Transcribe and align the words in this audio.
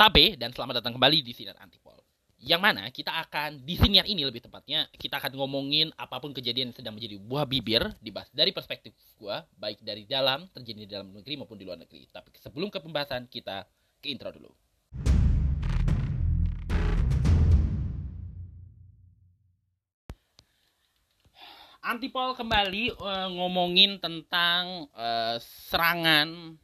Tabe 0.00 0.32
dan 0.32 0.48
selamat 0.48 0.80
datang 0.80 0.96
kembali 0.96 1.20
di 1.20 1.36
Sinar 1.36 1.60
Antipol. 1.60 2.00
Yang 2.40 2.60
mana 2.64 2.88
kita 2.88 3.20
akan 3.20 3.68
di 3.68 3.76
siniar 3.76 4.08
ini 4.08 4.24
lebih 4.24 4.40
tepatnya 4.40 4.88
kita 4.96 5.20
akan 5.20 5.36
ngomongin 5.36 5.92
apa 5.92 6.16
pun 6.16 6.32
kejadian 6.32 6.72
yang 6.72 6.76
sedang 6.80 6.96
menjadi 6.96 7.20
buah 7.20 7.44
bibir 7.44 7.84
dibahas 8.00 8.32
dari 8.32 8.48
perspektif 8.48 8.96
gua 9.20 9.44
baik 9.60 9.84
dari 9.84 10.08
dalam 10.08 10.48
terjadi 10.56 10.78
di 10.80 10.88
dalam 10.88 11.12
negeri 11.12 11.36
maupun 11.36 11.60
di 11.60 11.68
luar 11.68 11.76
negeri. 11.76 12.08
Tapi 12.08 12.32
sebelum 12.40 12.72
ke 12.72 12.80
pembahasan 12.80 13.28
kita 13.28 13.68
ke 14.00 14.08
intro 14.08 14.32
dulu. 14.32 14.48
Antipol 21.84 22.32
kembali 22.40 22.96
uh, 22.96 23.28
ngomongin 23.36 24.00
tentang 24.00 24.88
uh, 24.96 25.36
serangan 25.68 26.56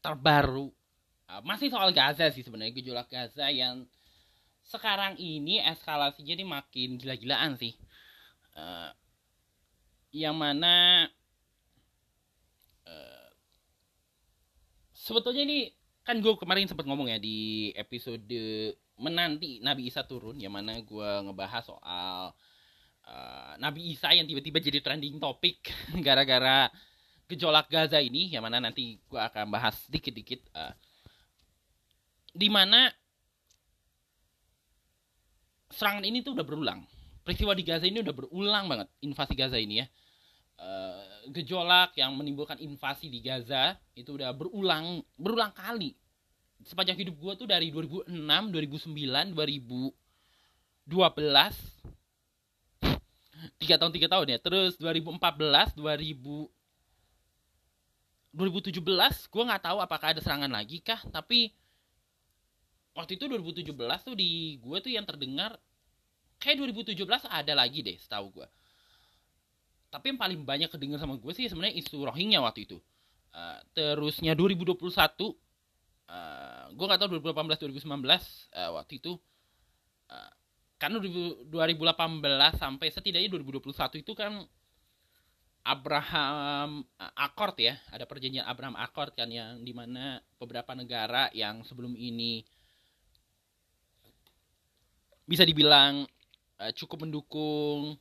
terbaru 0.00 0.77
uh, 1.28 1.42
masih 1.44 1.68
soal 1.68 1.92
Gaza 1.92 2.32
sih 2.32 2.42
sebenarnya 2.42 2.74
gejolak 2.74 3.08
Gaza 3.12 3.48
yang 3.52 3.84
sekarang 4.64 5.16
ini 5.16 5.60
eskalasinya 5.64 6.34
ini 6.36 6.44
makin 6.44 7.00
gila-gilaan 7.00 7.56
sih. 7.56 7.72
Uh, 8.52 8.90
yang 10.12 10.36
mana 10.36 11.06
uh, 12.88 13.28
sebetulnya 14.92 15.44
ini 15.44 15.72
kan 16.04 16.20
gue 16.24 16.32
kemarin 16.40 16.64
sempat 16.64 16.88
ngomong 16.88 17.12
ya 17.12 17.20
di 17.20 17.68
episode 17.76 18.24
menanti 18.96 19.60
Nabi 19.60 19.92
Isa 19.92 20.02
turun 20.08 20.40
yang 20.40 20.56
mana 20.56 20.80
gue 20.80 21.10
ngebahas 21.28 21.68
soal 21.68 22.32
uh, 23.04 23.52
Nabi 23.60 23.92
Isa 23.92 24.16
yang 24.16 24.24
tiba-tiba 24.24 24.58
jadi 24.58 24.80
trending 24.80 25.20
topik 25.20 25.68
gara-gara 26.06 26.72
gejolak 27.28 27.68
Gaza 27.68 28.00
ini 28.00 28.32
yang 28.32 28.42
mana 28.42 28.58
nanti 28.58 28.96
gue 29.04 29.20
akan 29.20 29.52
bahas 29.52 29.84
dikit-dikit 29.92 30.48
uh, 30.56 30.72
di 32.38 32.46
mana 32.46 32.86
serangan 35.74 36.06
ini 36.06 36.22
tuh 36.22 36.38
udah 36.38 36.46
berulang. 36.46 36.86
Peristiwa 37.26 37.50
di 37.52 37.66
Gaza 37.66 37.90
ini 37.90 37.98
udah 37.98 38.14
berulang 38.14 38.70
banget 38.70 38.86
invasi 39.02 39.34
Gaza 39.34 39.58
ini 39.58 39.82
ya. 39.82 39.86
Uh, 40.58 41.30
gejolak 41.30 41.94
yang 41.94 42.14
menimbulkan 42.14 42.58
invasi 42.58 43.10
di 43.10 43.18
Gaza 43.22 43.74
itu 43.98 44.14
udah 44.14 44.30
berulang 44.30 45.02
berulang 45.18 45.50
kali. 45.50 45.98
Sepanjang 46.62 46.98
hidup 46.98 47.18
gue 47.18 47.32
tuh 47.42 47.46
dari 47.50 47.70
2006 47.74 48.10
2009 48.10 49.34
2012 49.34 49.94
tiga 53.58 53.76
tahun 53.78 53.92
tiga 53.94 54.08
tahun 54.10 54.26
ya. 54.34 54.38
Terus 54.38 54.78
2014 54.78 55.74
2000 55.74 56.50
2017 58.34 58.78
gue 59.30 59.42
nggak 59.42 59.62
tahu 59.62 59.78
apakah 59.82 60.14
ada 60.14 60.20
serangan 60.22 60.50
lagi 60.50 60.82
kah. 60.82 60.98
Tapi 61.10 61.54
waktu 62.98 63.14
itu 63.14 63.30
2017 63.30 63.70
tuh 64.02 64.14
di 64.18 64.58
gue 64.58 64.78
tuh 64.82 64.90
yang 64.90 65.06
terdengar 65.06 65.54
kayak 66.42 66.74
2017 66.74 66.98
ada 67.30 67.52
lagi 67.54 67.86
deh 67.86 67.94
setahu 67.94 68.42
gue 68.42 68.48
tapi 69.88 70.12
yang 70.12 70.20
paling 70.20 70.40
banyak 70.44 70.68
kedengar 70.68 71.00
sama 71.00 71.16
gue 71.16 71.32
sih 71.32 71.48
sebenarnya 71.48 71.80
isu 71.80 72.04
Rohingya 72.04 72.44
waktu 72.44 72.68
itu. 72.68 72.78
Uh, 73.28 73.60
terusnya 73.76 74.32
2021 74.32 74.76
uh, 74.80 75.32
gue 76.72 76.86
nggak 76.88 77.00
tahu 77.00 77.08
2018 77.20 77.84
2019 77.84 77.84
uh, 77.84 78.70
waktu 78.80 78.92
itu 78.96 79.12
uh, 80.08 80.32
karena 80.80 80.96
2018 80.96 81.92
sampai 82.56 82.88
setidaknya 82.88 83.28
2021 83.28 84.00
itu 84.00 84.12
kan 84.16 84.32
Abraham 85.68 86.80
Accord 86.96 87.60
ya, 87.60 87.76
ada 87.92 88.08
perjanjian 88.08 88.48
Abraham 88.48 88.78
Accord 88.80 89.12
kan 89.12 89.28
yang 89.28 89.60
di 89.60 89.76
mana 89.76 90.16
beberapa 90.40 90.72
negara 90.72 91.28
yang 91.36 91.60
sebelum 91.60 91.92
ini 91.92 92.40
bisa 95.28 95.44
dibilang 95.44 96.08
uh, 96.56 96.72
cukup 96.72 97.04
mendukung 97.04 98.00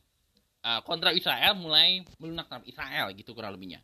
uh, 0.63 0.79
kontra 0.87 1.11
Israel 1.11 1.59
mulai 1.59 2.07
melunak 2.17 2.47
Israel 2.63 3.11
gitu 3.11 3.35
kurang 3.35 3.59
lebihnya. 3.59 3.83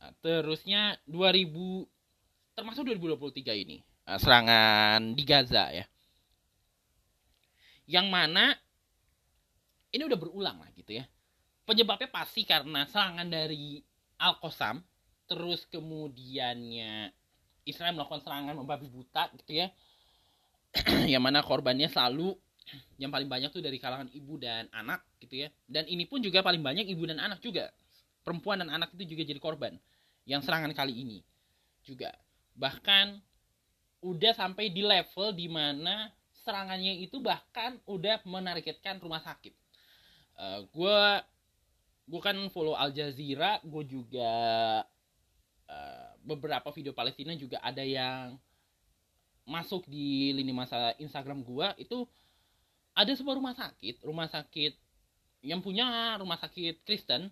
Uh, 0.00 0.10
terusnya 0.24 0.96
2000 1.04 2.56
termasuk 2.56 2.88
2023 2.88 3.62
ini 3.68 3.84
uh, 4.08 4.16
serangan 4.16 5.12
di 5.12 5.22
Gaza 5.28 5.68
ya. 5.68 5.84
Yang 7.84 8.06
mana 8.08 8.56
ini 9.92 10.02
udah 10.08 10.18
berulang 10.18 10.56
lah 10.64 10.70
gitu 10.72 10.96
ya 10.96 11.04
penyebabnya 11.70 12.10
pasti 12.10 12.42
karena 12.42 12.82
serangan 12.90 13.30
dari 13.30 13.78
Al-Qassam 14.18 14.82
terus 15.30 15.62
kemudiannya 15.70 17.14
Israel 17.62 17.94
melakukan 17.94 18.26
serangan 18.26 18.58
membabi 18.58 18.90
buta 18.90 19.30
gitu 19.38 19.62
ya 19.62 19.70
yang 21.12 21.22
mana 21.22 21.42
korbannya 21.42 21.90
selalu 21.90 22.34
yang 23.00 23.10
paling 23.10 23.26
banyak 23.26 23.50
tuh 23.50 23.64
dari 23.64 23.80
kalangan 23.82 24.06
ibu 24.14 24.38
dan 24.38 24.70
anak 24.70 25.02
gitu 25.18 25.46
ya. 25.46 25.48
Dan 25.66 25.88
ini 25.90 26.06
pun 26.06 26.22
juga 26.22 26.44
paling 26.44 26.62
banyak 26.62 26.86
ibu 26.86 27.08
dan 27.08 27.18
anak 27.18 27.42
juga. 27.42 27.72
Perempuan 28.22 28.60
dan 28.62 28.70
anak 28.70 28.92
itu 28.94 29.16
juga 29.16 29.26
jadi 29.26 29.40
korban 29.40 29.74
yang 30.28 30.44
serangan 30.44 30.70
kali 30.76 30.94
ini 30.94 31.18
juga. 31.82 32.12
Bahkan 32.54 33.18
udah 34.00 34.32
sampai 34.36 34.70
di 34.70 34.84
level 34.84 35.32
di 35.34 35.48
mana 35.48 36.12
serangannya 36.44 37.00
itu 37.00 37.20
bahkan 37.20 37.80
udah 37.88 38.20
menargetkan 38.24 39.00
rumah 39.00 39.20
sakit. 39.24 39.52
Uh, 40.40 40.64
gue 40.72 41.00
gue 42.10 42.20
kan 42.20 42.36
follow 42.50 42.74
Al 42.74 42.90
Jazeera 42.90 43.60
gue 43.62 43.84
juga 43.86 44.32
uh, 45.68 46.10
beberapa 46.24 46.68
video 46.72 46.96
Palestina 46.96 47.36
juga 47.36 47.60
ada 47.60 47.84
yang 47.84 48.40
masuk 49.50 49.82
di 49.90 50.30
lini 50.30 50.54
masa 50.54 50.94
Instagram 51.02 51.42
gue 51.42 51.66
itu 51.82 52.06
ada 52.94 53.10
sebuah 53.10 53.34
rumah 53.34 53.54
sakit 53.58 54.06
rumah 54.06 54.30
sakit 54.30 54.78
yang 55.42 55.58
punya 55.58 56.14
rumah 56.22 56.38
sakit 56.38 56.86
Kristen 56.86 57.26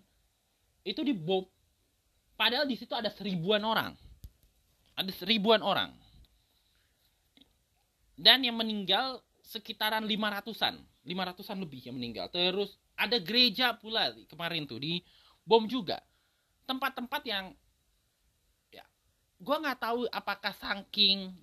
itu 0.83 0.99
dibom 0.99 1.47
padahal 2.35 2.67
di 2.67 2.75
situ 2.75 2.91
ada 2.95 3.11
seribuan 3.11 3.63
orang. 3.63 3.95
Ada 4.95 5.11
seribuan 5.15 5.63
orang. 5.63 5.95
Dan 8.19 8.43
yang 8.43 8.59
meninggal 8.59 9.23
sekitaran 9.39 10.03
lima 10.03 10.27
ratusan 10.27 10.75
lima 11.07 11.25
ratusan 11.25 11.57
lebih 11.57 11.81
yang 11.83 11.95
meninggal. 11.97 12.29
Terus 12.29 12.77
ada 12.93 13.17
gereja 13.17 13.73
pula 13.73 14.11
kemarin 14.29 14.69
tuh 14.69 14.77
di 14.77 15.01
bom 15.41 15.65
juga. 15.65 15.97
Tempat-tempat 16.69 17.21
yang 17.25 17.55
ya 18.69 18.85
gue 19.41 19.55
nggak 19.57 19.79
tahu 19.79 20.05
apakah 20.13 20.53
saking 20.53 21.33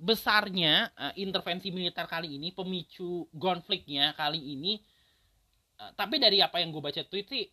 besarnya 0.00 0.88
uh, 0.96 1.12
intervensi 1.20 1.68
militer 1.68 2.08
kali 2.08 2.40
ini 2.40 2.56
pemicu 2.56 3.28
konfliknya 3.36 4.16
kali 4.16 4.40
ini 4.40 4.80
uh, 5.76 5.92
tapi 5.92 6.16
dari 6.16 6.40
apa 6.40 6.56
yang 6.64 6.72
gue 6.72 6.80
baca 6.80 7.04
tweet 7.04 7.28
sih 7.28 7.44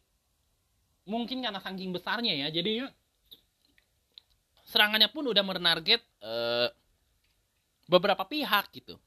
mungkin 1.12 1.44
karena 1.44 1.59
saking 1.59 1.91
besarnya 1.91 2.47
ya 2.47 2.47
jadi 2.47 2.88
serangannya 4.68 5.07
pun 5.07 5.24
udah 5.31 5.44
menarget 5.47 6.03
uh, 6.19 6.68
beberapa 7.88 8.28
pihak 8.28 8.68
gitu. 8.75 9.00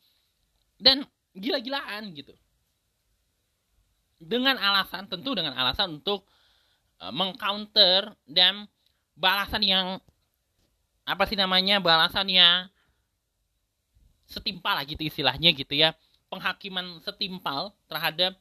Dan 0.80 1.04
gila-gilaan 1.36 2.08
gitu. 2.16 2.32
Dengan 4.16 4.56
alasan 4.56 5.04
tentu 5.08 5.36
dengan 5.36 5.52
alasan 5.52 6.00
untuk 6.00 6.24
uh, 7.04 7.12
mengcounter 7.12 8.16
dan 8.24 8.64
balasan 9.12 9.60
yang 9.60 9.86
apa 11.04 11.28
sih 11.28 11.36
namanya 11.36 11.80
balasan 11.80 12.28
yang 12.28 12.68
setimpal 14.30 14.78
lah 14.78 14.86
gitu 14.86 15.02
istilahnya 15.02 15.50
gitu 15.50 15.74
ya. 15.74 15.98
Penghakiman 16.30 17.02
setimpal 17.02 17.74
terhadap 17.90 18.38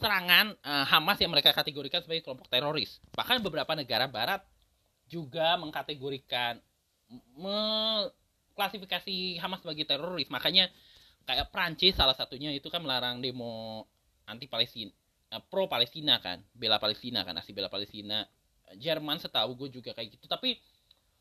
serangan 0.00 0.56
uh, 0.64 0.88
Hamas 0.88 1.20
yang 1.20 1.28
mereka 1.28 1.52
kategorikan 1.52 2.00
sebagai 2.00 2.24
kelompok 2.24 2.48
teroris. 2.48 2.96
Bahkan 3.12 3.44
beberapa 3.44 3.76
negara 3.76 4.08
Barat 4.08 4.40
juga 5.12 5.60
mengkategorikan 5.60 6.56
mengklasifikasi 7.36 9.44
Hamas 9.44 9.60
sebagai 9.60 9.84
teroris. 9.84 10.32
Makanya 10.32 10.72
kayak 11.28 11.52
Prancis 11.52 11.92
salah 11.92 12.16
satunya 12.16 12.48
itu 12.56 12.72
kan 12.72 12.80
melarang 12.80 13.20
demo 13.20 13.84
anti 14.24 14.48
Palestina 14.48 14.88
uh, 15.32 15.40
pro 15.40 15.64
Palestina 15.66 16.20
kan 16.20 16.44
bela 16.52 16.76
Palestina 16.76 17.24
kan 17.24 17.32
asli 17.40 17.56
bela 17.56 17.72
Palestina. 17.72 18.28
Jerman 18.72 19.20
setahu 19.20 19.56
gue 19.56 19.80
juga 19.80 19.92
kayak 19.92 20.16
gitu. 20.16 20.24
Tapi 20.28 20.56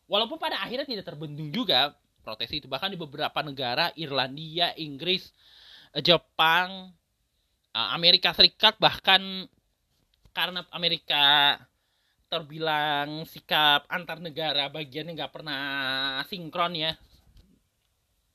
walaupun 0.08 0.40
pada 0.40 0.60
akhirnya 0.64 0.88
tidak 0.88 1.08
terbendung 1.08 1.52
juga 1.52 1.96
protes 2.22 2.50
itu. 2.54 2.70
Bahkan 2.70 2.94
di 2.94 3.00
beberapa 3.02 3.42
negara 3.42 3.90
Irlandia 3.98 4.72
Inggris 4.78 5.34
eh, 5.98 6.02
Jepang 6.06 6.94
uh, 7.76 7.90
Amerika 7.98 8.32
Serikat 8.32 8.78
bahkan 8.78 9.50
karena 10.32 10.64
Amerika 10.72 11.58
terbilang 12.32 13.28
sikap 13.28 13.84
antar 13.92 14.24
negara 14.24 14.72
bagiannya 14.72 15.20
nggak 15.20 15.34
pernah 15.36 15.62
sinkron 16.32 16.80
ya. 16.80 16.96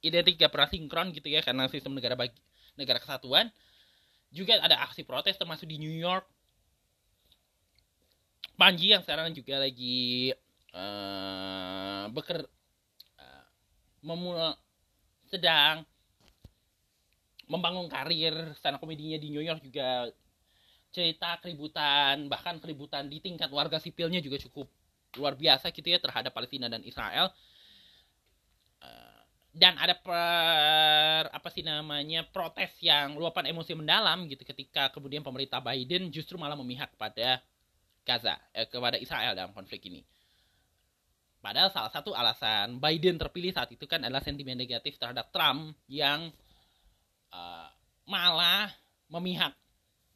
Identik 0.04 0.36
gak 0.38 0.52
pernah 0.52 0.68
sinkron 0.68 1.10
gitu 1.16 1.26
ya 1.32 1.40
karena 1.40 1.66
sistem 1.72 1.96
negara 1.96 2.14
bagi 2.14 2.36
negara 2.76 3.00
kesatuan. 3.00 3.48
Juga 4.28 4.60
ada 4.60 4.84
aksi 4.84 5.02
protes 5.02 5.40
termasuk 5.40 5.66
di 5.66 5.80
New 5.80 5.96
York. 5.96 6.28
Panji 8.60 8.92
yang 8.92 9.00
sekarang 9.00 9.32
juga 9.32 9.64
lagi 9.64 10.30
uh, 10.76 12.06
beker 12.12 12.44
memula 14.06 14.54
sedang 15.26 15.82
membangun 17.50 17.90
karir 17.90 18.34
stand 18.54 18.78
komedinya 18.78 19.18
di 19.18 19.34
New 19.34 19.42
York 19.42 19.62
juga 19.66 20.06
cerita 20.94 21.42
keributan 21.42 22.30
bahkan 22.30 22.62
keributan 22.62 23.10
di 23.10 23.18
tingkat 23.18 23.50
warga 23.50 23.82
sipilnya 23.82 24.22
juga 24.22 24.38
cukup 24.38 24.70
luar 25.18 25.34
biasa 25.34 25.74
gitu 25.74 25.90
ya 25.90 25.98
terhadap 25.98 26.30
Palestina 26.30 26.70
dan 26.70 26.86
Israel 26.86 27.34
Eh, 28.86 29.20
dan 29.56 29.74
ada 29.80 29.96
per 29.96 31.32
apa 31.32 31.48
sih 31.48 31.64
namanya 31.64 32.28
protes 32.28 32.76
yang 32.84 33.16
luapan 33.16 33.48
emosi 33.56 33.72
mendalam 33.72 34.28
gitu 34.28 34.44
ketika 34.44 34.92
kemudian 34.92 35.24
pemerintah 35.24 35.64
Biden 35.64 36.12
justru 36.12 36.36
malah 36.36 36.58
memihak 36.60 36.92
pada 37.00 37.40
Gaza 38.04 38.36
eh, 38.52 38.68
kepada 38.68 39.00
Israel 39.00 39.32
dalam 39.32 39.56
konflik 39.56 39.80
ini. 39.88 40.04
Padahal 41.46 41.70
salah 41.70 41.94
satu 41.94 42.10
alasan 42.10 42.82
Biden 42.82 43.22
terpilih 43.22 43.54
saat 43.54 43.70
itu 43.70 43.86
kan 43.86 44.02
adalah 44.02 44.18
sentimen 44.18 44.58
negatif 44.58 44.98
terhadap 44.98 45.30
Trump 45.30 45.78
yang 45.86 46.34
uh, 47.30 47.70
malah 48.02 48.66
memihak 49.06 49.54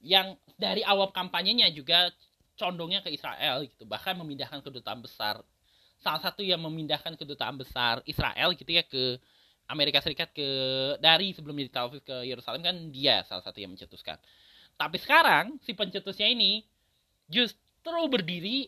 yang 0.02 0.34
dari 0.58 0.82
awal 0.82 1.14
kampanyenya 1.14 1.70
juga 1.70 2.10
condongnya 2.58 2.98
ke 2.98 3.14
Israel 3.14 3.62
gitu 3.62 3.86
bahkan 3.86 4.18
memindahkan 4.18 4.58
kedutaan 4.58 4.98
besar 5.06 5.38
salah 6.02 6.18
satu 6.18 6.42
yang 6.42 6.58
memindahkan 6.66 7.14
kedutaan 7.14 7.54
besar 7.54 8.02
Israel 8.10 8.50
gitu 8.58 8.74
ya 8.74 8.82
ke 8.82 9.22
Amerika 9.70 10.02
Serikat 10.02 10.34
ke 10.34 10.48
dari 10.98 11.30
sebelumnya 11.30 11.70
di 11.70 11.72
Tel 11.72 11.86
Aviv 11.86 12.02
ke 12.02 12.26
Yerusalem 12.26 12.66
kan 12.66 12.76
dia 12.90 13.22
salah 13.22 13.46
satu 13.46 13.62
yang 13.62 13.70
mencetuskan. 13.70 14.18
Tapi 14.74 14.98
sekarang 14.98 15.62
si 15.62 15.78
pencetusnya 15.78 16.26
ini 16.26 16.66
justru 17.30 18.00
berdiri 18.10 18.66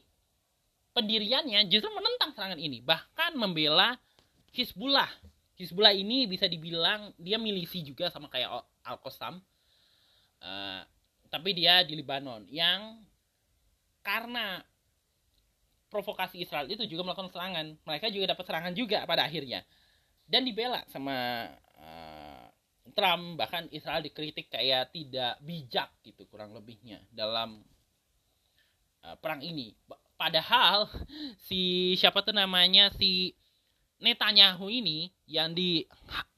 pendiriannya 0.92 1.66
justru 1.68 1.88
menentang 1.92 2.36
serangan 2.36 2.60
ini, 2.60 2.84
bahkan 2.84 3.32
membela 3.36 3.96
Hizbullah. 4.52 5.08
Hizbullah 5.56 5.96
ini 5.96 6.28
bisa 6.28 6.48
dibilang 6.48 7.12
dia 7.16 7.40
milisi 7.40 7.84
juga 7.84 8.12
sama 8.12 8.28
kayak 8.28 8.48
Al-Qassam. 8.84 9.40
Uh, 10.42 10.82
tapi 11.32 11.56
dia 11.56 11.80
di 11.86 11.96
Lebanon 11.96 12.44
yang 12.50 13.00
karena 14.04 14.60
provokasi 15.88 16.44
Israel 16.44 16.68
itu 16.68 16.84
juga 16.84 17.08
melakukan 17.08 17.32
serangan. 17.32 17.66
Mereka 17.84 18.12
juga 18.12 18.36
dapat 18.36 18.44
serangan 18.44 18.72
juga 18.76 19.04
pada 19.08 19.24
akhirnya. 19.24 19.64
Dan 20.24 20.44
dibela 20.48 20.80
sama 20.88 21.48
uh, 21.76 22.46
Trump, 22.92 23.40
bahkan 23.40 23.68
Israel 23.72 24.04
dikritik 24.04 24.48
kayak 24.52 24.92
tidak 24.92 25.40
bijak 25.44 25.88
gitu 26.04 26.24
kurang 26.28 26.52
lebihnya 26.56 27.00
dalam 27.12 27.60
uh, 29.04 29.16
perang 29.20 29.40
ini. 29.40 29.72
Padahal 30.22 30.86
si 31.50 31.92
siapa 31.98 32.22
tuh 32.22 32.30
namanya 32.30 32.94
si 32.94 33.34
Netanyahu 33.98 34.70
ini 34.70 35.10
yang 35.26 35.50
di 35.50 35.82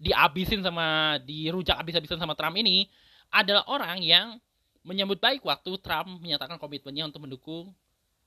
dihabisin 0.01 0.65
sama 0.65 1.21
dirujak 1.21 1.77
habis-habisan 1.77 2.17
sama 2.17 2.33
Trump 2.33 2.57
ini 2.57 2.89
adalah 3.29 3.69
orang 3.69 4.01
yang 4.01 4.41
menyambut 4.89 5.21
baik 5.21 5.45
waktu 5.45 5.77
Trump 5.85 6.17
menyatakan 6.25 6.57
komitmennya 6.57 7.13
untuk 7.13 7.29
mendukung 7.29 7.77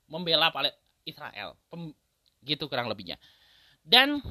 membela 0.06 0.46
Israel. 1.02 1.58
Pem, 1.66 1.90
gitu 2.46 2.70
kurang 2.70 2.86
lebihnya. 2.86 3.18
Dan 3.82 4.22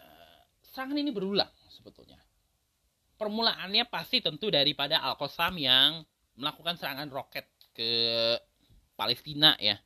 uh, 0.00 0.40
serangan 0.72 0.96
ini 0.96 1.12
berulang 1.12 1.52
sebetulnya. 1.68 2.16
Permulaannya 3.20 3.84
pasti 3.92 4.24
tentu 4.24 4.48
daripada 4.48 5.04
Al-Qassam 5.04 5.60
yang 5.60 6.00
melakukan 6.40 6.80
serangan 6.80 7.12
roket 7.12 7.44
ke 7.74 7.90
Palestina 8.94 9.58
ya. 9.58 9.78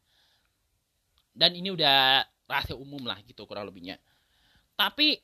Dan 1.32 1.54
ini 1.54 1.70
udah 1.70 2.26
rahasia 2.48 2.74
umum 2.74 3.04
lah 3.04 3.20
gitu 3.24 3.44
kurang 3.44 3.68
lebihnya. 3.68 4.00
Tapi 4.74 5.20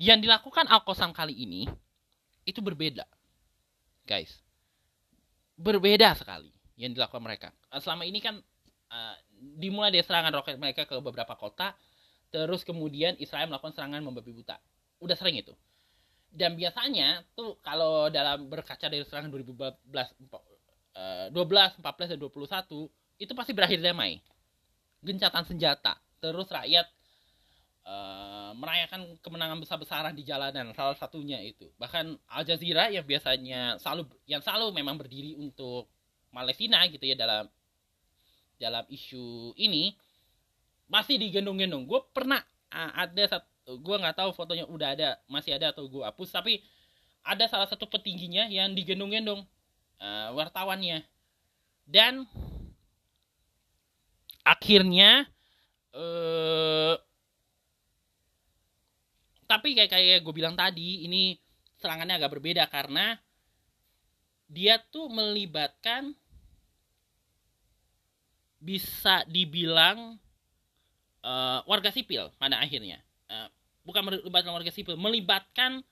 yang 0.00 0.18
dilakukan 0.18 0.66
Al-Qassam 0.66 1.14
kali 1.14 1.34
ini 1.34 1.68
itu 2.44 2.60
berbeda. 2.60 3.06
Guys. 4.04 4.42
Berbeda 5.54 6.12
sekali 6.18 6.50
yang 6.74 6.92
dilakukan 6.92 7.22
mereka. 7.22 7.48
Eh, 7.70 7.78
selama 7.78 8.02
ini 8.02 8.18
kan 8.18 8.42
uh, 8.90 9.14
dimulai 9.38 9.94
dari 9.94 10.02
serangan 10.02 10.34
roket 10.34 10.58
mereka 10.58 10.82
ke 10.84 10.98
beberapa 10.98 11.38
kota, 11.38 11.72
terus 12.34 12.66
kemudian 12.66 13.14
Israel 13.22 13.46
melakukan 13.46 13.72
serangan 13.72 14.02
membabi 14.02 14.34
buta. 14.34 14.58
Udah 14.98 15.14
sering 15.14 15.38
itu. 15.38 15.54
Dan 16.34 16.58
biasanya 16.58 17.22
tuh 17.38 17.62
kalau 17.62 18.10
dalam 18.10 18.50
berkaca 18.50 18.90
dari 18.90 19.06
serangan 19.06 19.30
2012, 19.30 19.78
uh, 20.98 21.30
12, 21.30 21.78
14 21.78 22.10
dan 22.10 22.18
21 22.18 22.90
itu 23.18 23.32
pasti 23.32 23.52
berakhir 23.54 23.80
damai. 23.80 24.20
Gencatan 25.04 25.44
senjata, 25.44 26.00
terus 26.18 26.48
rakyat 26.48 26.88
uh, 27.84 28.56
merayakan 28.56 29.16
kemenangan 29.20 29.60
besar-besaran 29.60 30.16
di 30.16 30.24
jalanan 30.24 30.72
salah 30.72 30.96
satunya 30.96 31.38
itu. 31.44 31.68
Bahkan 31.76 32.16
Al 32.32 32.42
Jazeera 32.48 32.88
yang 32.88 33.04
biasanya 33.04 33.76
selalu 33.76 34.08
yang 34.24 34.40
selalu 34.40 34.72
memang 34.72 34.96
berdiri 34.96 35.36
untuk 35.36 35.92
Palestina 36.32 36.82
gitu 36.88 37.04
ya 37.04 37.14
dalam 37.14 37.46
dalam 38.58 38.84
isu 38.88 39.52
ini 39.60 39.94
masih 40.88 41.20
digendong-gendong. 41.20 41.84
Gue 41.84 42.00
pernah 42.12 42.40
ada 42.74 43.24
satu, 43.28 43.78
gue 43.78 43.96
nggak 44.00 44.18
tahu 44.18 44.30
fotonya 44.34 44.66
udah 44.66 44.88
ada, 44.98 45.08
masih 45.30 45.54
ada 45.54 45.70
atau 45.70 45.86
gue 45.86 46.02
hapus, 46.02 46.34
tapi 46.34 46.64
ada 47.24 47.46
salah 47.48 47.68
satu 47.70 47.88
petingginya 47.88 48.50
yang 48.50 48.74
digendong-gendong 48.74 49.46
uh, 50.02 50.28
wartawannya. 50.34 51.06
Dan 51.84 52.24
akhirnya 54.44 55.24
uh, 55.96 56.94
tapi 59.44 59.76
kayak 59.76 59.90
kayak 59.92 60.18
gue 60.24 60.34
bilang 60.34 60.56
tadi 60.56 61.04
ini 61.08 61.36
serangannya 61.80 62.16
agak 62.16 62.32
berbeda 62.38 62.64
karena 62.68 63.16
dia 64.48 64.80
tuh 64.80 65.08
melibatkan 65.08 66.16
bisa 68.64 69.20
dibilang 69.28 70.16
uh, 71.20 71.60
warga 71.68 71.92
sipil 71.92 72.32
pada 72.40 72.56
akhirnya. 72.60 73.00
Uh, 73.28 73.48
bukan 73.84 74.00
melibatkan 74.08 74.52
warga 74.56 74.72
sipil, 74.72 74.96
melibatkan 74.96 75.84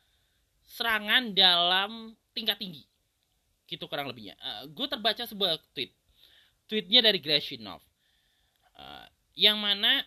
serangan 0.65 1.37
dalam 1.37 2.17
tingkat 2.33 2.57
tinggi. 2.57 2.89
Gitu 3.69 3.85
kurang 3.85 4.09
lebihnya. 4.09 4.37
Uh, 4.41 4.73
gue 4.73 4.87
terbaca 4.89 5.25
sebuah 5.29 5.61
tweet. 5.77 5.93
Tweetnya 6.65 7.05
dari 7.05 7.21
Grashinov. 7.21 7.85
Uh, 8.83 9.07
yang 9.39 9.63
mana 9.63 10.03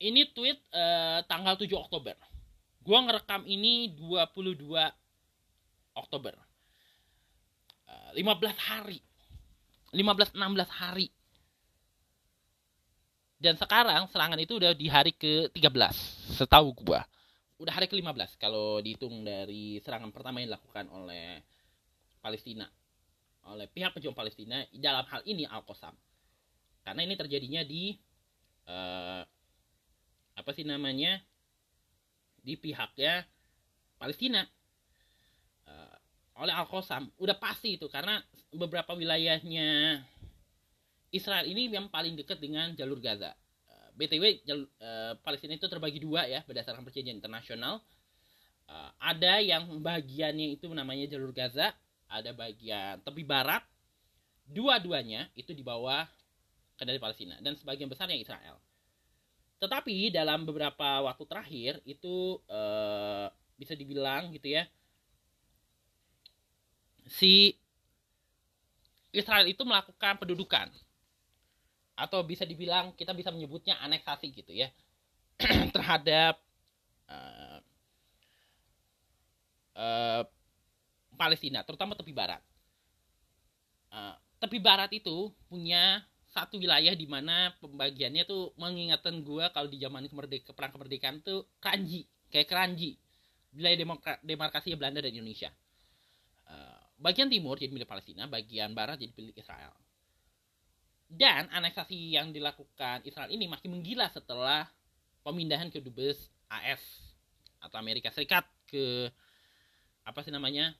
ini 0.00 0.24
tweet 0.32 0.56
uh, 0.72 1.20
tanggal 1.28 1.60
7 1.60 1.68
Oktober. 1.76 2.16
Gue 2.80 2.96
ngerekam 2.96 3.44
ini 3.44 3.92
22 3.92 4.64
Oktober. 5.92 6.32
Uh, 7.84 8.10
15 8.16 8.56
hari. 8.56 9.04
15-16 9.92 10.32
hari 10.68 11.08
dan 13.38 13.54
sekarang 13.54 14.10
serangan 14.10 14.38
itu 14.42 14.58
udah 14.58 14.74
di 14.74 14.90
hari 14.90 15.14
ke-13 15.14 15.94
setahu 16.34 16.74
gua. 16.82 17.06
Udah 17.62 17.70
hari 17.70 17.86
ke-15 17.86 18.34
kalau 18.34 18.82
dihitung 18.82 19.22
dari 19.22 19.78
serangan 19.78 20.10
pertama 20.10 20.42
yang 20.42 20.50
dilakukan 20.54 20.90
oleh 20.90 21.42
Palestina. 22.18 22.66
Oleh 23.46 23.70
pihak 23.70 23.94
pejuang 23.94 24.14
Palestina 24.14 24.66
dalam 24.74 25.06
hal 25.06 25.22
ini 25.22 25.46
Al-Qassam. 25.46 25.94
Karena 26.82 27.04
ini 27.04 27.14
terjadinya 27.14 27.62
di 27.64 27.94
uh, 28.68 29.22
apa 30.38 30.50
sih 30.54 30.62
namanya? 30.62 31.20
di 32.48 32.56
pihaknya 32.56 33.28
Palestina. 34.00 34.40
Uh, 35.68 35.96
oleh 36.40 36.54
Al-Qassam 36.54 37.12
udah 37.20 37.36
pasti 37.36 37.76
itu 37.76 37.90
karena 37.92 38.22
beberapa 38.54 38.96
wilayahnya 38.96 40.00
Israel 41.12 41.44
ini 41.44 41.68
yang 41.68 41.92
paling 41.92 42.16
dekat 42.16 42.40
dengan 42.40 42.72
jalur 42.72 43.02
Gaza. 43.04 43.36
Eh, 43.68 43.88
BTW 44.00 44.24
jalur, 44.48 44.68
uh, 44.80 45.12
Palestina 45.20 45.60
itu 45.60 45.68
terbagi 45.68 46.00
dua 46.00 46.24
ya 46.24 46.40
berdasarkan 46.48 46.84
perjanjian 46.86 47.20
internasional. 47.20 47.84
Uh, 48.68 48.90
ada 49.00 49.40
yang 49.40 49.68
bagiannya 49.80 50.56
itu 50.56 50.68
namanya 50.72 51.08
jalur 51.08 51.32
Gaza, 51.36 51.72
ada 52.08 52.30
bagian 52.32 53.00
tepi 53.04 53.24
barat. 53.24 53.64
Dua-duanya 54.48 55.28
itu 55.36 55.52
di 55.52 55.60
bawah 55.60 56.08
kendali 56.78 57.02
Palestina 57.02 57.36
dan 57.42 57.58
sebagian 57.58 57.90
besar 57.90 58.06
yang 58.08 58.22
Israel. 58.22 58.56
Tetapi 59.58 60.14
dalam 60.14 60.46
beberapa 60.46 61.02
waktu 61.02 61.24
terakhir 61.26 61.72
itu 61.82 62.38
uh, 62.46 63.26
bisa 63.58 63.74
dibilang 63.74 64.30
gitu 64.30 64.54
ya 64.54 64.70
si 67.08 67.56
Israel 69.10 69.48
itu 69.48 69.64
melakukan 69.64 70.20
pendudukan 70.20 70.68
atau 71.98 72.22
bisa 72.22 72.46
dibilang 72.46 72.94
kita 72.94 73.10
bisa 73.10 73.34
menyebutnya 73.34 73.74
aneksasi 73.82 74.30
gitu 74.30 74.54
ya 74.54 74.70
terhadap 75.74 76.38
uh, 77.10 77.58
uh, 79.74 80.22
Palestina 81.18 81.66
terutama 81.66 81.98
tepi 81.98 82.14
barat 82.14 82.38
uh, 83.90 84.14
tepi 84.38 84.62
barat 84.62 84.94
itu 84.94 85.34
punya 85.50 86.06
satu 86.38 86.62
wilayah 86.62 86.94
di 86.94 87.10
mana 87.10 87.50
pembagiannya 87.58 88.22
tuh 88.22 88.54
mengingatkan 88.54 89.18
gue 89.26 89.44
kalau 89.50 89.66
di 89.66 89.82
zaman 89.82 90.06
kemerdeka 90.06 90.54
perang 90.54 90.70
kemerdekaan 90.70 91.18
tuh 91.26 91.42
kanji 91.58 92.06
kayak 92.30 92.46
keranji. 92.46 92.94
Wilayah 93.56 93.82
demarkasi 94.22 94.76
Belanda 94.78 95.02
dan 95.02 95.10
Indonesia. 95.10 95.50
Uh, 96.46 96.78
bagian 97.00 97.26
timur 97.26 97.58
jadi 97.58 97.72
milik 97.72 97.88
Palestina 97.88 98.30
bagian 98.30 98.70
barat 98.76 99.02
jadi 99.02 99.10
milik 99.18 99.40
Israel. 99.40 99.74
Dan 101.08 101.48
aneksasi 101.48 102.14
yang 102.14 102.30
dilakukan 102.30 103.02
Israel 103.08 103.32
ini 103.32 103.48
makin 103.48 103.80
menggila 103.80 104.12
setelah 104.12 104.68
pemindahan 105.24 105.72
ke 105.72 105.80
dubes 105.80 106.28
AS 106.52 106.80
atau 107.58 107.80
Amerika 107.80 108.12
Serikat 108.12 108.44
ke 108.68 109.08
apa 110.04 110.20
sih 110.22 110.32
namanya 110.32 110.76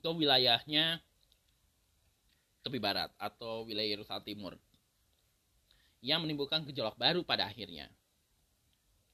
ke 0.00 0.08
wilayahnya 0.08 1.02
tepi 2.60 2.78
barat 2.78 3.08
atau 3.16 3.64
wilayah 3.64 3.98
Yerusalem 3.98 4.24
Timur 4.24 4.54
yang 6.00 6.24
menimbulkan 6.24 6.64
gejolak 6.64 6.96
baru 6.96 7.24
pada 7.24 7.48
akhirnya 7.48 7.88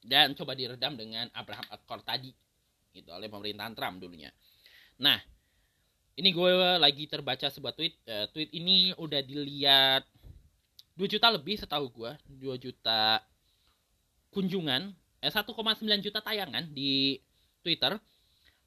dan 0.07 0.35
coba 0.38 0.55
diredam 0.55 0.95
dengan 0.95 1.26
Abraham 1.35 1.67
Accord 1.71 2.07
tadi 2.07 2.31
gitu 2.95 3.11
oleh 3.12 3.26
pemerintahan 3.29 3.75
Trump 3.76 4.00
dulunya. 4.00 4.31
Nah, 5.03 5.21
ini 6.17 6.33
gue 6.33 6.81
lagi 6.81 7.05
terbaca 7.11 7.50
sebuah 7.53 7.76
tweet. 7.76 7.95
Uh, 8.09 8.26
tweet 8.33 8.49
ini 8.57 8.97
udah 8.97 9.21
dilihat 9.21 10.07
2 10.97 11.05
juta 11.12 11.29
lebih 11.29 11.61
setahu 11.61 11.93
gue, 11.93 12.12
2 12.41 12.57
juta 12.57 13.21
kunjungan, 14.33 14.97
eh 15.21 15.29
1,9 15.29 15.45
juta 16.00 16.25
tayangan 16.25 16.65
di 16.73 17.21
Twitter. 17.61 18.00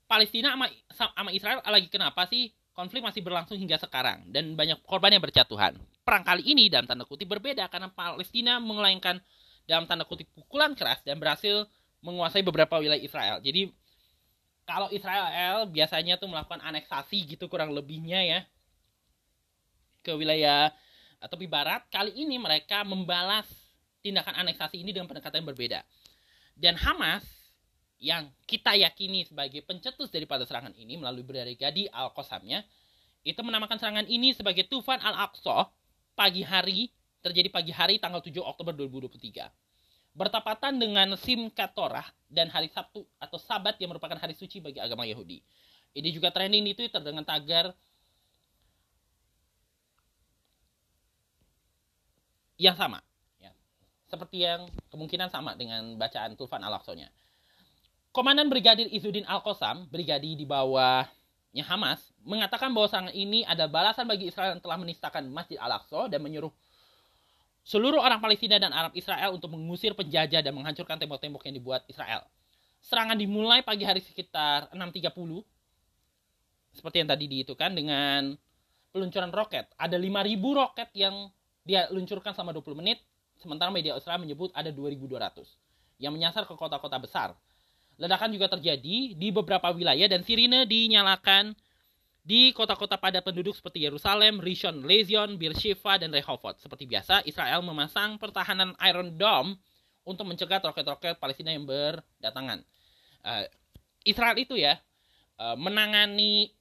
Palestina 0.05 0.53
sama, 0.53 0.67
sama 0.93 1.29
Israel 1.33 1.61
lagi 1.65 1.89
kenapa 1.89 2.25
sih 2.29 2.49
konflik 2.79 3.03
masih 3.03 3.19
berlangsung 3.19 3.59
hingga 3.59 3.75
sekarang 3.75 4.23
dan 4.31 4.55
banyak 4.55 4.79
korban 4.87 5.11
yang 5.11 5.19
berjatuhan. 5.19 5.75
Perang 6.07 6.23
kali 6.23 6.47
ini 6.47 6.71
dalam 6.71 6.87
tanda 6.87 7.03
kutip 7.03 7.27
berbeda 7.27 7.67
karena 7.67 7.91
Palestina 7.91 8.55
mengelayangkan 8.63 9.19
dalam 9.67 9.83
tanda 9.83 10.07
kutip 10.07 10.31
pukulan 10.31 10.71
keras 10.79 11.03
dan 11.03 11.19
berhasil 11.19 11.67
menguasai 11.99 12.39
beberapa 12.39 12.79
wilayah 12.79 13.03
Israel. 13.03 13.43
Jadi 13.43 13.67
kalau 14.63 14.87
Israel 14.95 15.67
biasanya 15.67 16.15
tuh 16.15 16.31
melakukan 16.31 16.63
aneksasi 16.63 17.35
gitu 17.35 17.51
kurang 17.51 17.75
lebihnya 17.75 18.23
ya 18.23 18.39
ke 19.99 20.15
wilayah 20.15 20.71
tepi 21.19 21.51
barat, 21.51 21.83
kali 21.91 22.15
ini 22.15 22.39
mereka 22.39 22.87
membalas 22.87 23.43
tindakan 23.99 24.39
aneksasi 24.47 24.79
ini 24.79 24.95
dengan 24.95 25.11
pendekatan 25.11 25.43
yang 25.43 25.51
berbeda. 25.51 25.83
Dan 26.55 26.79
Hamas 26.79 27.27
yang 27.99 28.31
kita 28.47 28.79
yakini 28.79 29.27
sebagai 29.27 29.59
pencetus 29.67 30.07
daripada 30.07 30.47
serangan 30.47 30.71
ini 30.79 30.95
melalui 30.95 31.23
brigadi 31.23 31.91
Al-Qasamnya 31.91 32.63
itu 33.27 33.39
menamakan 33.43 33.75
serangan 33.75 34.07
ini 34.07 34.31
sebagai 34.31 34.63
Tufan 34.71 35.03
Al-Aqsa 35.03 35.67
pagi 36.15 36.47
hari 36.47 36.87
terjadi 37.19 37.51
pagi 37.51 37.75
hari 37.75 37.99
tanggal 37.99 38.23
7 38.23 38.39
Oktober 38.39 38.71
2023 38.71 39.51
bertepatan 40.15 40.79
dengan 40.79 41.15
Simchat 41.19 41.75
Torah 41.75 42.07
dan 42.31 42.47
hari 42.47 42.71
Sabtu 42.71 43.03
atau 43.19 43.37
Sabat 43.37 43.75
yang 43.77 43.91
merupakan 43.91 44.17
hari 44.17 44.33
suci 44.33 44.59
bagi 44.63 44.79
agama 44.79 45.03
Yahudi. 45.05 45.43
Ini 45.93 46.09
juga 46.15 46.31
trending 46.31 46.65
di 46.65 46.73
Twitter 46.75 47.01
dengan 47.01 47.23
tagar 47.23 47.71
yang 52.59 52.75
sama. 52.75 52.99
Ya. 53.39 53.55
Seperti 54.11 54.43
yang 54.43 54.67
kemungkinan 54.91 55.31
sama 55.31 55.55
dengan 55.55 55.95
bacaan 55.95 56.35
Tufan 56.35 56.61
Al-Aqsa-nya. 56.61 57.09
Komandan 58.19 58.51
Brigadir 58.51 58.91
Izzuddin 58.91 59.23
Al-Qassam, 59.23 59.87
brigadi 59.87 60.35
di 60.35 60.43
bawahnya 60.43 61.63
Hamas, 61.63 62.03
mengatakan 62.27 62.67
bahwa 62.75 62.83
serangan 62.91 63.15
ini 63.15 63.47
ada 63.47 63.63
balasan 63.63 64.03
bagi 64.03 64.27
Israel 64.27 64.51
yang 64.51 64.59
telah 64.59 64.75
menistakan 64.75 65.31
Masjid 65.31 65.55
Al-Aqsa 65.55 66.11
dan 66.11 66.19
menyuruh 66.19 66.51
seluruh 67.63 68.03
orang 68.03 68.19
Palestina 68.19 68.59
dan 68.59 68.75
Arab 68.75 68.91
Israel 68.91 69.39
untuk 69.39 69.55
mengusir 69.55 69.95
penjajah 69.95 70.43
dan 70.43 70.51
menghancurkan 70.51 70.99
tembok-tembok 70.99 71.47
yang 71.47 71.63
dibuat 71.63 71.87
Israel. 71.87 72.27
Serangan 72.83 73.15
dimulai 73.15 73.63
pagi 73.63 73.87
hari 73.87 74.03
sekitar 74.03 74.67
6.30, 74.75 75.39
seperti 76.75 76.99
yang 76.99 77.07
tadi 77.15 77.23
diitukan 77.23 77.71
dengan 77.71 78.35
peluncuran 78.91 79.31
roket. 79.31 79.71
Ada 79.79 79.95
5.000 79.95 80.59
roket 80.59 80.91
yang 80.91 81.31
dia 81.63 81.87
luncurkan 81.87 82.35
selama 82.35 82.51
20 82.51 82.83
menit, 82.83 82.99
sementara 83.39 83.71
media 83.71 83.95
Israel 83.95 84.19
menyebut 84.19 84.51
ada 84.51 84.75
2.200 84.75 85.07
yang 86.03 86.11
menyasar 86.11 86.43
ke 86.43 86.51
kota-kota 86.59 86.99
besar 86.99 87.31
Ledakan 87.99 88.31
juga 88.31 88.47
terjadi 88.47 89.11
di 89.11 89.27
beberapa 89.29 89.75
wilayah 89.75 90.07
dan 90.07 90.23
sirine 90.23 90.63
dinyalakan 90.63 91.51
di 92.23 92.55
kota-kota 92.55 92.95
padat 92.95 93.27
penduduk 93.27 93.51
seperti 93.57 93.83
Yerusalem, 93.83 94.39
Rishon 94.39 94.87
Lezion, 94.87 95.35
Beersheba, 95.35 95.99
dan 95.99 96.15
Rehovot. 96.15 96.55
Seperti 96.63 96.87
biasa, 96.87 97.27
Israel 97.27 97.59
memasang 97.59 98.15
pertahanan 98.15 98.71
Iron 98.87 99.19
Dome 99.19 99.59
untuk 100.07 100.23
mencegah 100.23 100.63
roket-roket 100.63 101.19
Palestina 101.19 101.51
yang 101.51 101.67
berdatangan. 101.67 102.63
Uh, 103.19 103.43
Israel 104.07 104.37
itu 104.39 104.55
ya 104.55 104.79
uh, 105.35 105.59
menangani 105.59 106.55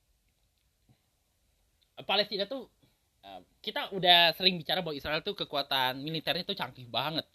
Palestina 2.02 2.50
tuh 2.50 2.66
uh, 3.23 3.40
kita 3.62 3.95
udah 3.95 4.35
sering 4.35 4.59
bicara 4.59 4.83
bahwa 4.83 4.99
Israel 4.99 5.23
tuh 5.23 5.38
kekuatan 5.38 6.02
militernya 6.02 6.42
tuh 6.42 6.59
canggih 6.59 6.90
banget. 6.90 7.26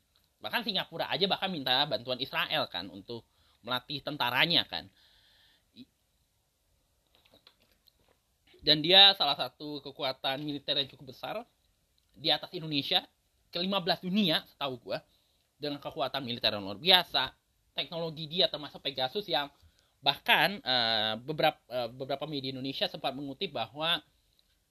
Bahkan 0.43 0.67
Singapura 0.67 1.07
aja 1.07 1.23
bahkan 1.23 1.47
minta 1.47 1.87
bantuan 1.87 2.19
Israel 2.19 2.67
kan 2.67 2.91
untuk 2.91 3.23
melatih 3.63 4.03
tentaranya 4.03 4.67
kan. 4.67 4.85
Dan 8.63 8.79
dia 8.79 9.11
salah 9.19 9.35
satu 9.35 9.83
kekuatan 9.83 10.39
militer 10.39 10.79
yang 10.79 10.87
cukup 10.87 11.11
besar 11.11 11.43
di 12.15 12.31
atas 12.31 12.47
Indonesia 12.55 13.03
ke-15 13.51 14.07
dunia 14.07 14.39
setahu 14.47 14.79
gue 14.79 14.97
dengan 15.59 15.83
kekuatan 15.83 16.23
militer 16.23 16.55
yang 16.55 16.63
luar 16.63 16.79
biasa. 16.79 17.35
Teknologi 17.75 18.29
dia 18.29 18.47
termasuk 18.47 18.79
Pegasus 18.79 19.27
yang 19.27 19.51
bahkan 20.03 20.59
uh, 20.63 21.15
beberapa 21.23 21.59
uh, 21.71 21.87
beberapa 21.91 22.27
media 22.27 22.51
Indonesia 22.51 22.91
sempat 22.91 23.15
mengutip 23.15 23.55
bahwa 23.55 23.99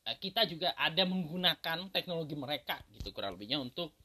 uh, 0.04 0.16
kita 0.20 0.44
juga 0.44 0.76
ada 0.76 1.08
menggunakan 1.08 1.88
teknologi 1.88 2.36
mereka 2.36 2.80
gitu 2.92 3.12
kurang 3.16 3.36
lebihnya 3.36 3.60
untuk 3.60 3.96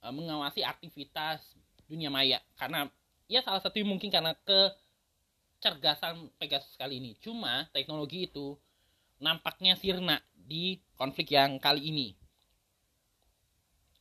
uh, 0.00 0.12
mengawasi 0.12 0.64
aktivitas 0.64 1.40
dunia 1.88 2.08
maya. 2.08 2.40
Karena 2.56 2.88
ya 3.28 3.40
salah 3.40 3.60
satu 3.60 3.80
mungkin 3.84 4.12
karena 4.12 4.36
kecergasan 4.44 6.30
Pegasus 6.36 6.76
kali 6.76 7.00
ini. 7.00 7.16
Cuma 7.20 7.68
teknologi 7.72 8.28
itu 8.28 8.56
nampaknya 9.22 9.78
sirna 9.78 10.20
di 10.34 10.80
konflik 10.98 11.32
yang 11.32 11.56
kali 11.56 11.88
ini 11.88 12.08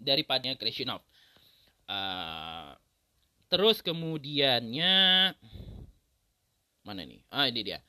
daripada 0.02 0.52
Krishinov. 0.60 1.00
Uh, 1.88 2.76
terus 3.48 3.80
kemudiannya 3.80 5.32
mana 6.84 7.02
nih? 7.08 7.24
Ah 7.32 7.48
ini 7.48 7.64
dia. 7.64 7.80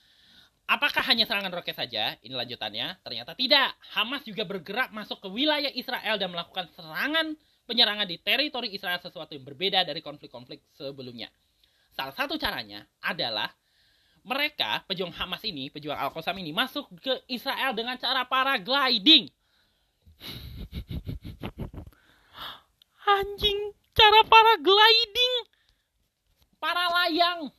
Apakah 0.65 1.05
hanya 1.13 1.29
serangan 1.29 1.53
roket 1.53 1.77
saja? 1.77 2.17
Ini 2.25 2.33
lanjutannya. 2.33 3.05
Ternyata 3.05 3.37
tidak. 3.37 3.77
Hamas 3.93 4.25
juga 4.25 4.49
bergerak 4.49 4.97
masuk 4.97 5.21
ke 5.21 5.29
wilayah 5.29 5.69
Israel 5.77 6.17
dan 6.17 6.33
melakukan 6.33 6.73
serangan 6.73 7.37
penyerangan 7.65 8.09
di 8.09 8.21
teritori 8.21 8.77
Israel 8.77 9.01
sesuatu 9.01 9.33
yang 9.33 9.45
berbeda 9.45 9.85
dari 9.85 10.01
konflik-konflik 10.05 10.61
sebelumnya. 10.77 11.29
Salah 11.95 12.13
satu 12.13 12.37
caranya 12.37 12.85
adalah 13.01 13.49
mereka, 14.25 14.81
pejuang 14.89 15.13
Hamas 15.13 15.45
ini, 15.45 15.69
pejuang 15.69 16.01
Al-Qassam 16.01 16.39
ini, 16.41 16.53
masuk 16.53 16.89
ke 17.01 17.23
Israel 17.29 17.75
dengan 17.77 17.99
cara 18.01 18.25
paragliding. 18.25 19.29
Anjing, 23.05 23.61
cara 23.93 24.25
paragliding. 24.25 25.35
Para 26.57 26.89
layang. 26.89 27.53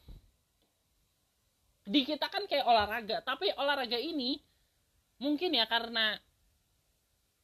Di 1.85 2.01
kita 2.01 2.33
kan 2.33 2.49
kayak 2.49 2.65
olahraga, 2.65 3.21
tapi 3.21 3.53
olahraga 3.53 4.01
ini 4.01 4.41
mungkin 5.21 5.53
ya 5.53 5.69
karena 5.69 6.17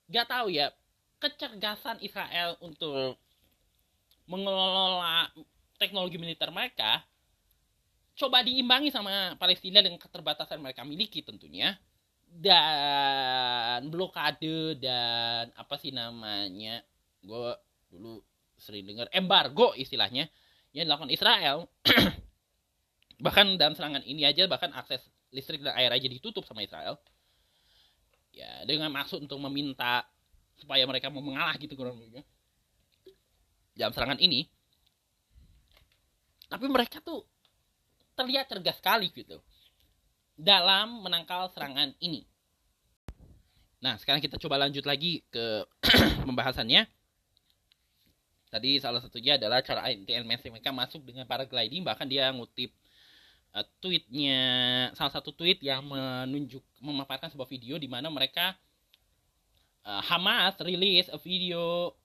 gak 0.09 0.27
tahu 0.27 0.49
ya 0.49 0.73
kecergasan 1.21 2.01
Israel 2.01 2.57
untuk 2.65 3.15
mengelola 4.25 5.29
teknologi 5.77 6.17
militer 6.17 6.49
mereka 6.49 7.05
coba 8.17 8.43
diimbangi 8.43 8.89
sama 8.89 9.37
Palestina 9.37 9.79
dengan 9.79 10.01
keterbatasan 10.01 10.59
mereka 10.61 10.81
miliki 10.83 11.21
tentunya 11.21 11.77
dan 12.31 13.91
blokade 13.91 14.79
dan 14.79 15.51
apa 15.53 15.75
sih 15.77 15.91
namanya 15.91 16.79
gue 17.21 17.49
dulu 17.91 18.23
sering 18.55 18.87
dengar 18.87 19.11
embargo 19.11 19.73
istilahnya 19.75 20.29
yang 20.71 20.87
dilakukan 20.87 21.11
Israel. 21.11 21.67
Bahkan 23.25 23.59
dalam 23.59 23.77
serangan 23.77 24.01
ini 24.01 24.25
aja 24.25 24.49
bahkan 24.49 24.73
akses 24.73 25.03
listrik 25.29 25.61
dan 25.61 25.77
air 25.77 25.93
aja 25.93 26.07
ditutup 26.09 26.41
sama 26.47 26.65
Israel. 26.65 26.97
Ya 28.31 28.65
dengan 28.65 28.89
maksud 28.89 29.21
untuk 29.21 29.37
meminta 29.37 30.07
supaya 30.61 30.85
mereka 30.85 31.09
mau 31.09 31.25
mengalah 31.25 31.57
gitu 31.57 31.73
kurang 31.73 31.97
lebih 31.97 32.21
dalam 33.73 33.91
serangan 33.91 34.21
ini 34.21 34.45
tapi 36.45 36.69
mereka 36.69 37.01
tuh 37.01 37.25
terlihat 38.13 38.45
cergas 38.45 38.77
sekali 38.77 39.09
gitu 39.09 39.41
dalam 40.37 41.01
menangkal 41.01 41.49
serangan 41.49 41.97
ini 41.97 42.29
Nah, 43.81 43.97
sekarang 43.97 44.21
kita 44.21 44.37
coba 44.37 44.61
lanjut 44.61 44.85
lagi 44.85 45.25
ke 45.33 45.65
pembahasannya. 46.29 46.85
Tadi 48.53 48.77
salah 48.77 49.01
satunya 49.01 49.41
adalah 49.41 49.65
cara 49.65 49.89
INTLMS 49.89 50.45
mereka 50.53 50.69
masuk 50.69 51.01
dengan 51.01 51.25
paragliding, 51.25 51.81
bahkan 51.81 52.05
dia 52.05 52.29
ngutip 52.29 52.69
uh, 53.57 53.65
tweetnya 53.81 54.37
salah 54.93 55.09
satu 55.09 55.33
tweet 55.33 55.65
yang 55.65 55.81
menunjuk 55.81 56.61
memaparkan 56.77 57.33
sebuah 57.33 57.49
video 57.49 57.81
di 57.81 57.89
mana 57.89 58.13
mereka 58.13 58.53
uh, 59.85 60.01
Hamas 60.01 60.57
release 60.61 61.09
a 61.09 61.17
video 61.17 61.95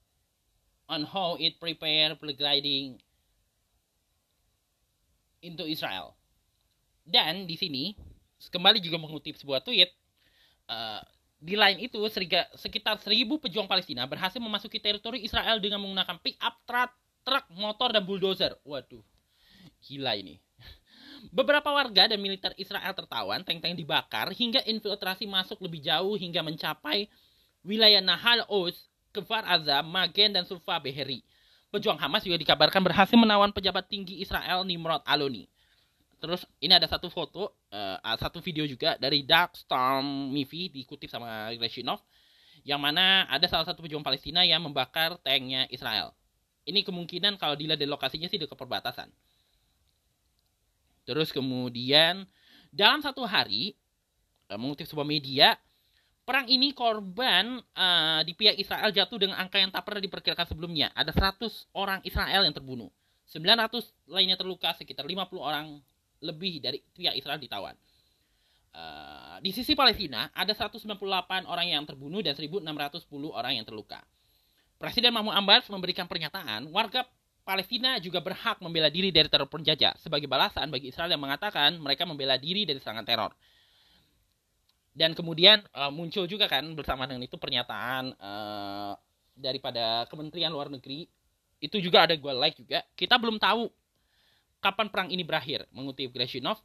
on 0.87 1.03
how 1.05 1.35
it 1.41 1.59
prepare 1.59 2.15
paragliding 2.15 3.01
into 5.43 5.67
Israel. 5.67 6.15
Dan 7.07 7.47
di 7.47 7.55
sini 7.59 7.95
kembali 8.51 8.79
juga 8.83 8.99
mengutip 8.99 9.35
sebuah 9.39 9.63
tweet 9.63 9.91
uh, 10.71 11.03
di 11.37 11.55
lain 11.55 11.79
itu, 11.85 12.01
sekitar 12.57 12.97
seribu 12.99 13.37
pejuang 13.37 13.69
Palestina 13.69 14.09
berhasil 14.09 14.41
memasuki 14.41 14.81
teritori 14.81 15.21
Israel 15.23 15.61
dengan 15.61 15.85
menggunakan 15.85 16.17
pick 16.25 16.41
up 16.41 16.57
truk, 16.65 16.91
truk, 17.23 17.45
motor, 17.53 17.93
dan 17.93 18.03
bulldozer. 18.03 18.57
Waduh, 18.65 19.05
gila 19.85 20.17
ini. 20.17 20.41
Beberapa 21.37 21.69
warga 21.69 22.09
dan 22.09 22.19
militer 22.19 22.57
Israel 22.57 22.91
tertawan, 22.97 23.45
tank-tank 23.45 23.77
dibakar, 23.77 24.33
hingga 24.33 24.65
infiltrasi 24.65 25.29
masuk 25.29 25.61
lebih 25.61 25.85
jauh 25.85 26.17
hingga 26.17 26.41
mencapai 26.41 27.07
wilayah 27.67 27.99
Nahal 27.99 28.47
Oz, 28.47 28.79
Kefar 29.11 29.43
Azam, 29.43 29.91
Magen, 29.91 30.31
dan 30.31 30.47
Sufa 30.47 30.79
Beheri. 30.79 31.27
Pejuang 31.75 31.99
Hamas 31.99 32.23
juga 32.23 32.39
dikabarkan 32.39 32.79
berhasil 32.79 33.19
menawan 33.19 33.51
pejabat 33.51 33.91
tinggi 33.91 34.23
Israel 34.23 34.63
Nimrod 34.63 35.03
Aloni. 35.03 35.51
Terus 36.23 36.47
ini 36.63 36.73
ada 36.73 36.89
satu 36.89 37.13
foto, 37.13 37.53
uh, 37.75 38.17
satu 38.17 38.41
video 38.41 38.65
juga 38.65 38.97
dari 38.97 39.27
Dark 39.27 39.59
Storm 39.59 40.33
Movie 40.33 40.73
dikutip 40.73 41.13
sama 41.13 41.53
Greshinov 41.59 42.01
yang 42.65 42.81
mana 42.81 43.29
ada 43.29 43.45
salah 43.47 43.69
satu 43.69 43.85
pejuang 43.85 44.01
Palestina 44.01 44.43
yang 44.43 44.65
membakar 44.65 45.21
tanknya 45.21 45.69
Israel. 45.69 46.17
Ini 46.67 46.83
kemungkinan 46.83 47.37
kalau 47.39 47.55
dilihat 47.55 47.79
dari 47.79 47.91
lokasinya 47.91 48.27
sih 48.27 48.41
dekat 48.41 48.57
perbatasan. 48.57 49.13
Terus 51.07 51.31
kemudian 51.31 52.27
dalam 52.75 53.05
satu 53.05 53.23
hari 53.29 53.77
uh, 54.49 54.59
mengutip 54.59 54.89
sebuah 54.89 55.07
media 55.07 55.61
perang 56.27 56.51
ini 56.51 56.75
korban 56.75 57.63
uh, 57.63 58.21
di 58.27 58.35
pihak 58.35 58.59
Israel 58.59 58.91
jatuh 58.91 59.15
dengan 59.15 59.39
angka 59.39 59.63
yang 59.63 59.71
tak 59.71 59.87
pernah 59.87 60.03
diperkirakan 60.03 60.47
sebelumnya. 60.51 60.91
Ada 60.99 61.15
100 61.15 61.71
orang 61.79 62.03
Israel 62.03 62.43
yang 62.43 62.53
terbunuh. 62.53 62.91
900 63.31 64.11
lainnya 64.11 64.35
terluka, 64.35 64.75
sekitar 64.75 65.07
50 65.07 65.39
orang 65.39 65.79
lebih 66.19 66.59
dari 66.59 66.83
pihak 66.83 67.15
Israel 67.15 67.39
ditawan. 67.39 67.79
Uh, 68.77 69.39
di 69.41 69.55
sisi 69.55 69.73
Palestina 69.73 70.29
ada 70.35 70.53
198 70.53 70.99
orang 71.49 71.67
yang 71.71 71.87
terbunuh 71.87 72.21
dan 72.21 72.35
1.610 72.35 72.67
orang 73.31 73.63
yang 73.63 73.65
terluka. 73.65 74.03
Presiden 74.77 75.15
Mahmud 75.15 75.33
Abbas 75.33 75.71
memberikan 75.73 76.05
pernyataan 76.05 76.69
warga 76.69 77.09
Palestina 77.47 77.97
juga 78.03 78.19
berhak 78.19 78.59
membela 78.59 78.91
diri 78.91 79.15
dari 79.15 79.31
teror 79.31 79.47
penjajah 79.47 79.95
sebagai 80.03 80.27
balasan 80.27 80.67
bagi 80.69 80.91
Israel 80.91 81.15
yang 81.15 81.23
mengatakan 81.23 81.79
mereka 81.79 82.03
membela 82.03 82.35
diri 82.37 82.67
dari 82.67 82.83
serangan 82.83 83.07
teror. 83.07 83.33
Dan 84.97 85.13
kemudian 85.13 85.61
uh, 85.77 85.93
muncul 85.93 86.25
juga 86.25 86.49
kan 86.49 86.65
bersama 86.73 87.05
dengan 87.05 87.29
itu 87.29 87.37
pernyataan 87.37 88.17
uh, 88.17 88.97
daripada 89.37 90.09
Kementerian 90.09 90.49
Luar 90.49 90.73
Negeri 90.73 91.05
itu 91.61 91.77
juga 91.85 92.09
ada 92.09 92.17
gue 92.17 92.33
like 92.33 92.57
juga. 92.57 92.81
Kita 92.97 93.21
belum 93.21 93.37
tahu 93.37 93.69
kapan 94.65 94.89
perang 94.89 95.09
ini 95.13 95.21
berakhir, 95.21 95.69
mengutip 95.69 96.09
Greshinov. 96.17 96.57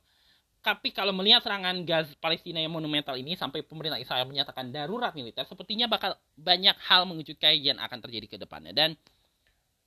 Tapi 0.64 0.94
kalau 0.94 1.12
melihat 1.12 1.44
serangan 1.44 1.84
gas 1.84 2.14
Palestina 2.22 2.62
yang 2.62 2.72
monumental 2.72 3.18
ini 3.18 3.34
sampai 3.36 3.66
pemerintah 3.66 3.98
Israel 3.98 4.30
menyatakan 4.30 4.70
darurat 4.72 5.12
militer, 5.12 5.44
sepertinya 5.44 5.90
bakal 5.92 6.16
banyak 6.38 6.78
hal 6.88 7.04
mengejutkan 7.10 7.58
yang 7.58 7.82
akan 7.84 8.00
terjadi 8.00 8.32
ke 8.32 8.38
depannya. 8.40 8.72
Dan 8.72 8.94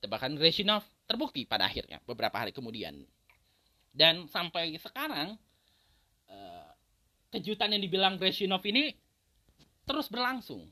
tebakan 0.04 0.36
Greshinov 0.36 0.84
terbukti 1.08 1.48
pada 1.48 1.64
akhirnya 1.64 2.02
beberapa 2.04 2.36
hari 2.36 2.52
kemudian. 2.52 3.06
Dan 3.94 4.26
sampai 4.26 4.74
sekarang 4.76 5.38
eh, 6.26 6.63
kejutan 7.34 7.74
yang 7.74 7.82
dibilang 7.82 8.14
Greshinov 8.16 8.62
ini 8.64 8.94
terus 9.84 10.06
berlangsung. 10.06 10.70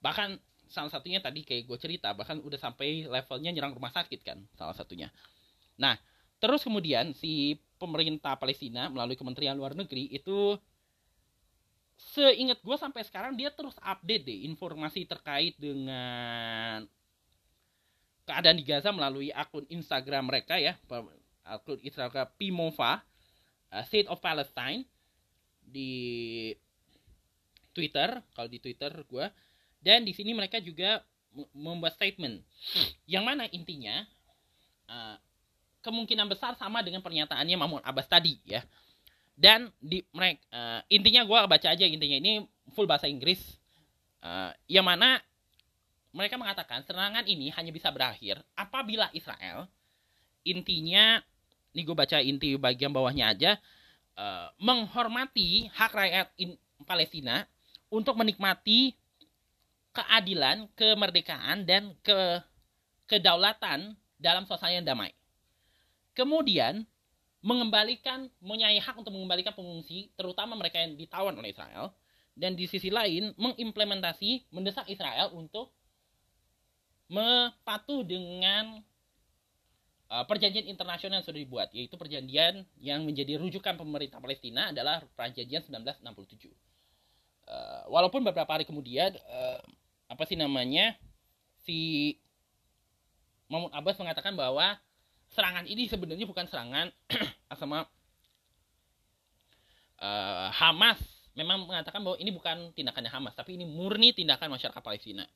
Bahkan 0.00 0.40
salah 0.70 0.88
satunya 0.88 1.20
tadi 1.20 1.44
kayak 1.44 1.68
gue 1.68 1.78
cerita 1.78 2.14
bahkan 2.16 2.40
udah 2.40 2.56
sampai 2.56 3.04
levelnya 3.04 3.50
nyerang 3.52 3.76
rumah 3.76 3.92
sakit 3.92 4.20
kan 4.24 4.38
salah 4.56 4.72
satunya. 4.72 5.12
Nah, 5.76 5.98
Terus 6.40 6.64
kemudian 6.64 7.12
si 7.12 7.60
pemerintah 7.76 8.32
Palestina 8.40 8.88
melalui 8.88 9.14
Kementerian 9.14 9.54
Luar 9.54 9.76
Negeri 9.76 10.08
itu 10.08 10.56
seingat 12.00 12.64
gue 12.64 12.76
sampai 12.80 13.04
sekarang 13.04 13.36
dia 13.36 13.52
terus 13.52 13.76
update 13.76 14.24
deh 14.24 14.48
informasi 14.48 15.04
terkait 15.04 15.52
dengan 15.60 16.88
keadaan 18.24 18.56
di 18.56 18.64
Gaza 18.64 18.88
melalui 18.88 19.28
akun 19.36 19.68
Instagram 19.68 20.32
mereka 20.32 20.56
ya 20.56 20.80
akun 21.44 21.76
Instagram 21.84 22.24
Pimova 22.40 23.04
uh, 23.68 23.84
State 23.84 24.08
of 24.08 24.16
Palestine 24.24 24.88
di 25.70 26.50
Twitter 27.70 28.18
kalau 28.34 28.50
di 28.50 28.58
Twitter 28.58 28.90
gue 29.06 29.26
dan 29.80 30.04
di 30.04 30.12
sini 30.12 30.36
mereka 30.36 30.60
juga 30.60 31.00
membuat 31.54 31.96
statement. 31.96 32.42
Yang 33.06 33.24
mana 33.24 33.44
intinya 33.48 34.04
uh, 34.90 35.16
kemungkinan 35.80 36.28
besar 36.28 36.58
sama 36.58 36.84
dengan 36.84 37.00
pernyataannya 37.00 37.56
Mahmud 37.56 37.82
Abbas 37.86 38.10
tadi 38.10 38.36
ya. 38.44 38.60
Dan 39.40 39.72
di 39.80 40.04
mereka 40.12 40.42
uh, 40.52 40.80
intinya 40.92 41.24
gue 41.24 41.38
baca 41.48 41.68
aja 41.72 41.84
intinya. 41.86 42.18
Ini 42.20 42.44
full 42.76 42.84
bahasa 42.84 43.08
Inggris. 43.08 43.40
Uh, 44.20 44.52
yang 44.68 44.84
mana 44.84 45.16
mereka 46.12 46.36
mengatakan 46.36 46.84
serangan 46.84 47.24
ini 47.24 47.48
hanya 47.56 47.72
bisa 47.72 47.88
berakhir 47.88 48.36
apabila 48.52 49.08
Israel 49.16 49.64
intinya 50.44 51.24
ini 51.72 51.80
gue 51.86 51.96
baca 51.96 52.18
inti 52.20 52.52
bagian 52.60 52.92
bawahnya 52.92 53.32
aja 53.32 53.56
uh, 54.20 54.52
menghormati 54.60 55.72
hak 55.72 55.92
rakyat 55.96 56.28
in 56.36 56.60
Palestina 56.84 57.48
untuk 57.88 58.14
menikmati 58.20 58.92
keadilan, 59.96 60.68
kemerdekaan 60.76 61.64
dan 61.64 61.96
ke 62.04 62.44
kedaulatan 63.08 63.96
dalam 64.20 64.44
suasana 64.46 64.76
yang 64.76 64.86
damai. 64.86 65.10
Kemudian 66.14 66.84
mengembalikan 67.40 68.28
mempunyai 68.38 68.76
hak 68.76 69.00
untuk 69.00 69.16
mengembalikan 69.16 69.56
pengungsi 69.56 70.12
terutama 70.14 70.52
mereka 70.54 70.76
yang 70.76 70.92
ditawan 70.94 71.32
oleh 71.32 71.56
Israel 71.56 71.96
dan 72.36 72.52
di 72.52 72.68
sisi 72.68 72.92
lain 72.92 73.32
mengimplementasi 73.40 74.52
mendesak 74.52 74.86
Israel 74.92 75.32
untuk 75.32 75.72
mepatuh 77.10 78.06
dengan 78.06 78.84
uh, 80.10 80.24
perjanjian 80.26 80.66
internasional 80.66 81.22
yang 81.22 81.26
sudah 81.26 81.40
dibuat 81.40 81.68
yaitu 81.70 81.94
perjanjian 81.94 82.66
yang 82.82 83.06
menjadi 83.06 83.38
rujukan 83.38 83.78
pemerintah 83.78 84.18
Palestina 84.18 84.74
adalah 84.74 85.00
perjanjian 85.14 85.62
1967. 85.64 86.50
Uh, 87.50 87.82
walaupun 87.90 88.22
beberapa 88.22 88.50
hari 88.50 88.66
kemudian 88.66 89.14
uh, 89.26 89.62
apa 90.10 90.22
sih 90.26 90.34
namanya 90.34 90.98
si 91.62 92.18
Mahmud 93.50 93.74
Abbas 93.74 93.98
mengatakan 93.98 94.38
bahwa 94.38 94.78
serangan 95.30 95.66
ini 95.66 95.86
sebenarnya 95.86 96.26
bukan 96.26 96.46
serangan 96.46 96.90
sama 97.60 97.86
uh, 99.98 100.48
Hamas 100.54 100.98
memang 101.34 101.66
mengatakan 101.66 102.02
bahwa 102.02 102.18
ini 102.18 102.30
bukan 102.34 102.74
tindakannya 102.74 103.10
Hamas 103.10 103.34
tapi 103.34 103.54
ini 103.58 103.66
murni 103.66 104.14
tindakan 104.14 104.54
masyarakat 104.54 104.82
Palestina 104.82 105.26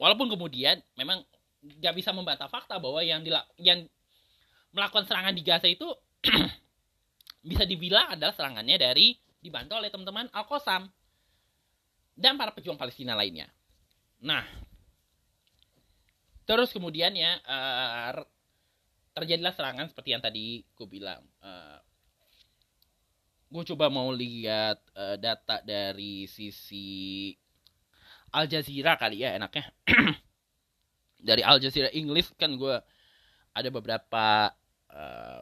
walaupun 0.00 0.32
kemudian 0.32 0.80
memang 0.96 1.24
nggak 1.64 1.94
bisa 1.96 2.12
membantah 2.12 2.48
fakta 2.52 2.76
bahwa 2.76 3.00
yang 3.00 3.24
dilak 3.24 3.48
yang 3.56 3.88
melakukan 4.74 5.08
serangan 5.08 5.32
di 5.32 5.42
Gaza 5.42 5.68
itu 5.70 5.88
bisa 7.48 7.64
dibilang 7.64 8.16
adalah 8.16 8.36
serangannya 8.36 8.76
dari 8.76 9.16
dibantu 9.40 9.76
oleh 9.76 9.92
teman-teman 9.92 10.28
Al-Qassam 10.32 10.88
dan 12.16 12.36
para 12.36 12.52
pejuang 12.52 12.80
Palestina 12.80 13.12
lainnya. 13.12 13.48
Nah, 14.24 14.44
Terus 16.44 16.76
kemudian 16.76 17.16
ya 17.16 17.40
uh, 17.40 18.20
terjadilah 19.16 19.56
serangan 19.56 19.88
seperti 19.88 20.12
yang 20.12 20.22
tadi 20.22 20.60
gue 20.76 20.88
bilang. 20.88 21.24
Uh, 21.40 21.80
gue 23.48 23.64
coba 23.72 23.88
mau 23.88 24.12
lihat 24.12 24.80
uh, 24.92 25.16
data 25.16 25.64
dari 25.64 26.28
sisi 26.28 27.32
Al 28.36 28.44
Jazeera 28.44 29.00
kali 29.00 29.24
ya 29.24 29.40
enaknya. 29.40 29.72
dari 31.24 31.40
Al 31.40 31.56
Jazeera 31.56 31.88
Inggris 31.96 32.28
kan 32.36 32.52
gue 32.52 32.76
ada 33.56 33.68
beberapa 33.72 34.52
uh, 34.92 35.40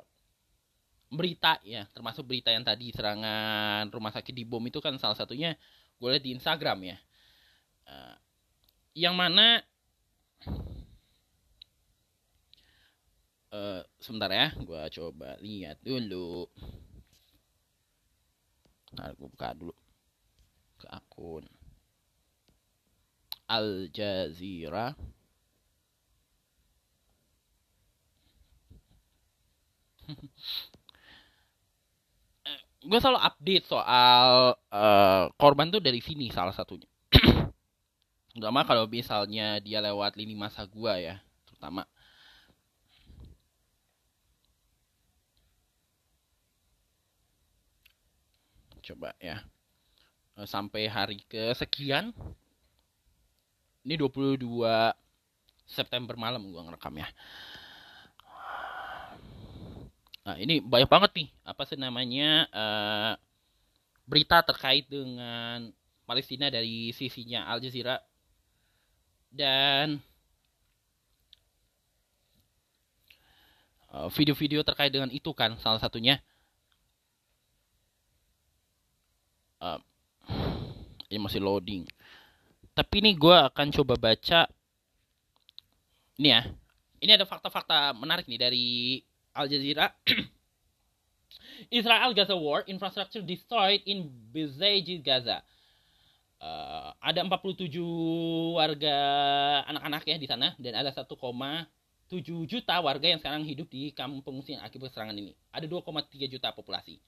berita 1.12 1.58
ya, 1.66 1.84
termasuk 1.90 2.24
berita 2.24 2.54
yang 2.54 2.62
tadi 2.62 2.94
serangan 2.94 3.90
rumah 3.90 4.14
sakit 4.14 4.32
di 4.32 4.46
bom 4.46 4.62
itu 4.64 4.78
kan 4.78 4.94
salah 4.96 5.18
satunya 5.18 5.58
gue 5.98 6.08
lihat 6.08 6.24
di 6.24 6.32
Instagram 6.38 6.78
ya. 6.86 6.96
Uh, 7.82 8.16
yang 8.94 9.18
mana 9.18 9.60
uh, 13.52 13.82
sebentar 14.00 14.32
ya 14.32 14.52
gue 14.56 14.82
coba 15.00 15.36
lihat 15.40 15.80
dulu 15.80 16.48
nah 18.92 19.08
gue 19.16 19.28
buka 19.28 19.56
dulu 19.56 19.72
ke 20.76 20.86
akun 20.92 21.44
Al 23.48 23.88
Jazeera 23.88 24.92
gue 32.82 32.98
selalu 32.98 33.20
update 33.22 33.66
soal 33.70 34.58
uh, 34.74 35.30
korban 35.38 35.70
tuh 35.70 35.78
dari 35.78 36.02
sini 36.02 36.34
salah 36.34 36.50
satunya. 36.50 36.90
Terutama 38.34 38.66
kalau 38.66 38.90
misalnya 38.90 39.62
dia 39.62 39.78
lewat 39.78 40.18
lini 40.18 40.34
masa 40.34 40.66
gue 40.66 40.92
ya, 40.98 41.22
terutama. 41.46 41.86
Coba 48.82 49.14
ya. 49.22 49.46
Uh, 50.34 50.48
sampai 50.48 50.90
hari 50.90 51.22
kesekian. 51.30 52.10
Ini 53.82 53.98
22 53.98 54.42
September 55.66 56.18
malam 56.18 56.50
gue 56.50 56.62
ngerekam 56.66 56.98
ya. 56.98 57.06
Nah, 60.22 60.38
ini 60.38 60.62
banyak 60.62 60.86
banget 60.86 61.10
nih 61.18 61.28
apa 61.42 61.62
sih 61.66 61.74
namanya 61.74 62.46
uh, 62.54 63.12
berita 64.06 64.38
terkait 64.46 64.86
dengan 64.86 65.74
Palestina 66.06 66.46
dari 66.46 66.94
sisinya 66.94 67.50
Al 67.50 67.58
Jazeera. 67.58 67.98
Dan 69.32 69.96
eh, 73.88 74.08
video-video 74.12 74.60
uh, 74.60 74.66
terkait 74.68 74.92
dengan 74.92 75.08
itu 75.08 75.32
kan 75.32 75.56
salah 75.56 75.80
satunya 75.80 76.20
uh, 79.64 79.80
ini 81.08 81.16
masih 81.16 81.40
loading. 81.40 81.88
Tapi 82.76 83.00
ini 83.00 83.16
gue 83.16 83.32
akan 83.32 83.72
coba 83.72 83.96
baca. 83.96 84.44
Ini 86.20 86.28
ya 86.28 86.42
ini 87.00 87.10
ada 87.16 87.24
fakta-fakta 87.24 87.96
menarik 87.96 88.28
nih 88.28 88.38
dari 88.38 88.68
Al 89.32 89.48
Jazeera. 89.48 89.92
Israel 91.70 92.12
Gaza 92.12 92.36
War, 92.36 92.64
infrastructure 92.66 93.22
destroyed 93.22 93.80
in 93.86 94.10
besieged 94.32 95.04
Gaza. 95.04 95.40
Uh, 96.42 96.90
ada 96.98 97.22
47 97.22 97.70
warga 98.58 98.96
anak-anak 99.70 100.02
ya 100.10 100.16
di 100.18 100.26
sana 100.26 100.58
dan 100.58 100.74
ada 100.74 100.90
1,7 100.90 101.14
juta 102.50 102.74
warga 102.82 103.06
yang 103.06 103.22
sekarang 103.22 103.46
hidup 103.46 103.70
di 103.70 103.94
kampung 103.94 104.26
pengungsian 104.26 104.58
akibat 104.58 104.90
serangan 104.90 105.14
ini. 105.14 105.38
Ada 105.54 105.70
2,3 105.70 106.10
juta 106.26 106.50
populasi. 106.50 106.98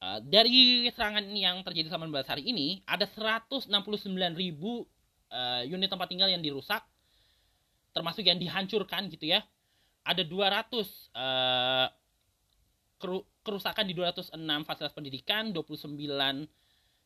Uh, 0.00 0.24
dari 0.24 0.88
serangan 0.96 1.28
yang 1.34 1.60
terjadi 1.60 1.92
selama 1.92 2.24
15 2.24 2.32
hari 2.32 2.42
ini, 2.48 2.80
ada 2.88 3.04
169 3.04 3.68
ribu 4.32 4.88
uh, 5.28 5.62
unit 5.68 5.92
tempat 5.92 6.08
tinggal 6.08 6.32
yang 6.32 6.40
dirusak, 6.40 6.80
termasuk 7.92 8.24
yang 8.24 8.40
dihancurkan 8.40 9.12
gitu 9.12 9.28
ya 9.28 9.44
ada 10.08 10.24
200 10.24 10.72
uh, 10.72 10.80
eh, 10.80 11.88
kerusakan 13.44 13.84
di 13.84 13.92
206 13.92 14.32
fasilitas 14.64 14.96
pendidikan, 14.96 15.52
29 15.52 15.92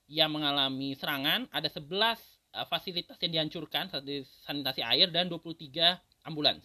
yang 0.06 0.30
mengalami 0.30 0.94
serangan, 0.94 1.50
ada 1.50 1.66
11 1.66 1.82
uh, 1.82 2.14
eh, 2.62 2.66
fasilitas 2.70 3.18
yang 3.18 3.42
dihancurkan, 3.42 3.90
sanitasi 4.46 4.86
air 4.86 5.10
dan 5.10 5.26
23 5.26 5.98
ambulans. 6.22 6.62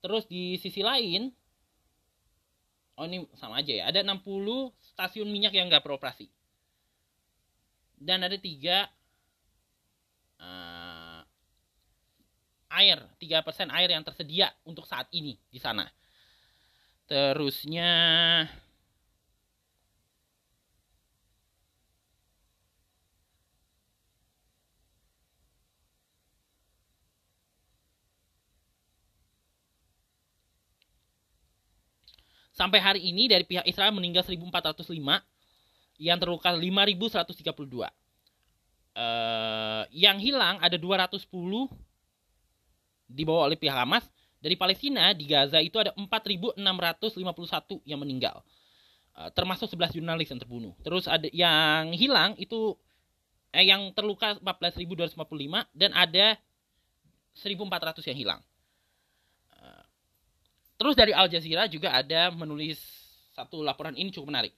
Terus 0.00 0.24
di 0.24 0.56
sisi 0.56 0.80
lain, 0.80 1.28
oh 2.96 3.04
ini 3.04 3.28
sama 3.36 3.60
aja 3.60 3.84
ya, 3.84 3.84
ada 3.92 4.00
60 4.00 4.24
stasiun 4.96 5.28
minyak 5.28 5.52
yang 5.52 5.68
nggak 5.68 5.84
beroperasi. 5.84 6.32
Dan 8.00 8.24
ada 8.24 8.34
tiga 8.34 8.88
uh, 10.40 10.81
air, 12.78 12.98
3% 13.20 13.68
air 13.72 13.88
yang 13.92 14.04
tersedia 14.04 14.48
untuk 14.64 14.88
saat 14.88 15.08
ini 15.12 15.36
di 15.52 15.60
sana. 15.60 15.88
Terusnya 17.06 17.90
Sampai 32.52 32.78
hari 32.84 33.00
ini 33.02 33.26
dari 33.26 33.42
pihak 33.42 33.64
Israel 33.64 33.96
meninggal 33.96 34.22
1405, 34.28 34.86
yang 35.98 36.20
terluka 36.20 36.52
5132. 36.52 37.90
Uh, 38.92 39.88
yang 39.88 40.20
hilang 40.20 40.60
ada 40.60 40.76
210 40.76 41.26
dibawa 43.12 43.46
oleh 43.46 43.60
pihak 43.60 43.76
Hamas. 43.76 44.08
Dari 44.42 44.58
Palestina 44.58 45.14
di 45.14 45.30
Gaza 45.30 45.62
itu 45.62 45.78
ada 45.78 45.94
4.651 45.94 46.58
yang 47.86 48.02
meninggal. 48.02 48.42
Uh, 49.14 49.30
termasuk 49.30 49.70
11 49.70 50.02
jurnalis 50.02 50.34
yang 50.34 50.40
terbunuh. 50.42 50.74
Terus 50.82 51.06
ada 51.06 51.30
yang 51.30 51.94
hilang 51.94 52.34
itu 52.40 52.74
eh 53.52 53.68
yang 53.68 53.92
terluka 53.94 54.40
14.255 54.42 55.14
dan 55.76 55.94
ada 55.94 56.40
1.400 57.38 58.08
yang 58.10 58.18
hilang. 58.18 58.40
Uh, 59.54 59.84
terus 60.74 60.98
dari 60.98 61.14
Al 61.14 61.30
Jazeera 61.30 61.70
juga 61.70 61.94
ada 61.94 62.34
menulis 62.34 62.82
satu 63.38 63.62
laporan 63.62 63.94
ini 63.94 64.10
cukup 64.10 64.34
menarik. 64.34 64.56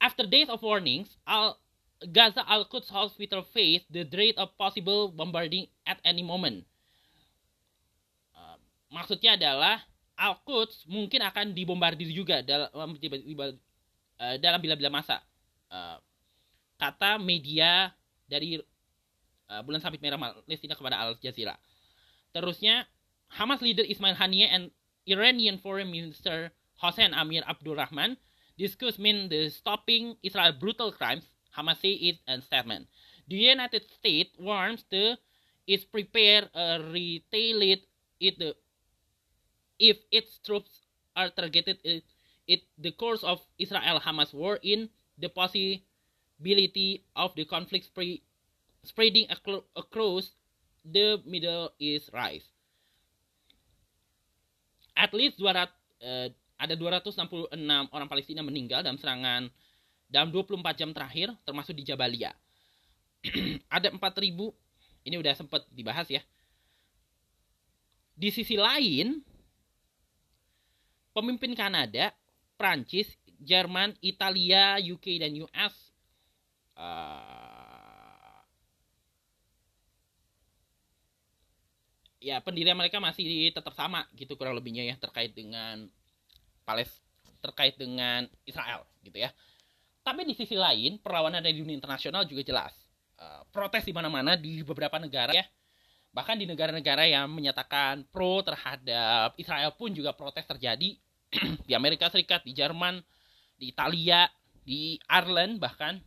After 0.00 0.24
days 0.24 0.48
of 0.48 0.62
warnings, 0.64 1.20
Al 1.28 1.58
Gaza 1.98 2.46
Al-Quds 2.46 2.88
Hospital 2.94 3.42
faced 3.42 3.90
the 3.90 4.06
dread 4.06 4.38
of 4.38 4.54
possible 4.54 5.10
bombarding 5.10 5.66
at 5.82 5.98
any 6.06 6.22
moment 6.22 6.62
maksudnya 8.92 9.36
adalah 9.36 9.80
Al-Quds 10.18 10.90
mungkin 10.90 11.22
akan 11.22 11.54
dibombardir 11.54 12.10
juga 12.10 12.42
dalam 12.42 12.98
eh, 12.98 14.36
dalam 14.42 14.58
bila-bila 14.58 14.90
masa. 14.90 15.22
Uh, 15.68 16.00
kata 16.80 17.20
media 17.20 17.92
dari 18.24 18.56
uh, 19.52 19.60
bulan 19.60 19.84
sabit 19.84 20.00
merah 20.00 20.16
Palestina 20.16 20.72
kepada 20.72 20.96
Al 20.96 21.14
Jazeera. 21.20 21.54
Terusnya 22.32 22.88
Hamas 23.28 23.60
leader 23.60 23.84
Ismail 23.84 24.16
Haniyeh 24.16 24.48
and 24.48 24.64
Iranian 25.04 25.60
Foreign 25.60 25.92
Minister 25.92 26.48
Hossein 26.80 27.12
Amir 27.12 27.44
Abdurrahman 27.44 28.16
discuss 28.56 28.96
mean 28.96 29.28
the 29.28 29.52
stopping 29.52 30.16
Israel 30.24 30.56
brutal 30.56 30.88
crimes. 30.88 31.28
Hamas 31.52 31.84
say 31.84 31.92
it 31.96 32.24
and 32.24 32.40
statement. 32.40 32.88
The 33.28 33.36
United 33.36 33.84
States 33.92 34.32
warns 34.40 34.88
the 34.88 35.20
is 35.68 35.84
prepare 35.84 36.48
a 36.56 36.80
retaliate 36.80 37.84
it 38.20 38.40
the 38.40 38.56
if 39.78 39.98
its 40.10 40.38
troops 40.42 40.86
are 41.14 41.30
targeted 41.30 41.78
in, 41.82 42.02
in 42.46 42.60
the 42.78 42.92
course 42.92 43.22
of 43.22 43.40
Israel-Hamas 43.58 44.34
war 44.34 44.58
in 44.62 44.90
the 45.18 45.30
possibility 45.30 47.02
of 47.14 47.34
the 47.34 47.46
conflict 47.46 47.86
spread, 47.86 48.18
spreading 48.82 49.26
across 49.74 50.34
the 50.84 51.22
Middle 51.26 51.70
East 51.78 52.10
rise. 52.14 52.46
At 54.98 55.14
least 55.14 55.38
200, 55.38 55.70
uh, 56.02 56.28
ada 56.58 56.74
266 56.74 57.54
orang 57.94 58.08
Palestina 58.10 58.42
meninggal 58.42 58.82
dalam 58.82 58.98
serangan 58.98 59.46
dalam 60.10 60.32
24 60.34 60.58
jam 60.74 60.90
terakhir 60.90 61.30
termasuk 61.46 61.76
di 61.76 61.86
Jabalia. 61.86 62.34
ada 63.74 63.94
4000 63.94 63.98
ini 65.06 65.16
udah 65.20 65.34
sempat 65.38 65.62
dibahas 65.70 66.10
ya. 66.10 66.22
Di 68.18 68.34
sisi 68.34 68.58
lain, 68.58 69.22
pemimpin 71.18 71.58
Kanada, 71.58 72.14
Prancis, 72.54 73.10
Jerman, 73.42 73.94
Italia, 74.02 74.78
UK 74.78 75.18
dan 75.18 75.34
US 75.42 75.74
uh, 76.78 76.82
eh, 76.82 78.38
ya 82.18 82.42
pendirian 82.42 82.74
mereka 82.74 82.98
masih 82.98 83.50
tetap 83.54 83.74
sama 83.74 84.06
gitu 84.18 84.34
kurang 84.34 84.58
lebihnya 84.58 84.86
ya 84.86 84.94
terkait 84.98 85.34
dengan 85.34 85.86
Pales 86.66 86.90
terkait 87.38 87.78
dengan 87.78 88.26
Israel 88.42 88.84
gitu 89.06 89.18
ya. 89.22 89.30
Tapi 90.02 90.26
di 90.26 90.34
sisi 90.34 90.58
lain 90.58 90.98
perlawanan 90.98 91.40
dari 91.44 91.58
dunia 91.58 91.78
internasional 91.78 92.26
juga 92.26 92.42
jelas. 92.42 92.74
Uh, 93.18 93.42
protes 93.50 93.82
di 93.82 93.94
mana-mana 93.94 94.38
di 94.38 94.62
beberapa 94.62 94.98
negara 94.98 95.34
ya. 95.34 95.46
Bahkan 96.10 96.36
di 96.40 96.46
negara-negara 96.48 97.06
yang 97.06 97.30
menyatakan 97.30 98.06
pro 98.10 98.42
terhadap 98.42 99.38
Israel 99.38 99.74
pun 99.76 99.94
juga 99.94 100.10
protes 100.16 100.46
terjadi 100.48 100.98
di 101.68 101.72
Amerika 101.76 102.08
Serikat, 102.08 102.44
di 102.44 102.56
Jerman, 102.56 103.00
di 103.58 103.72
Italia, 103.72 104.28
di 104.64 104.96
Ireland 105.08 105.60
bahkan 105.60 106.00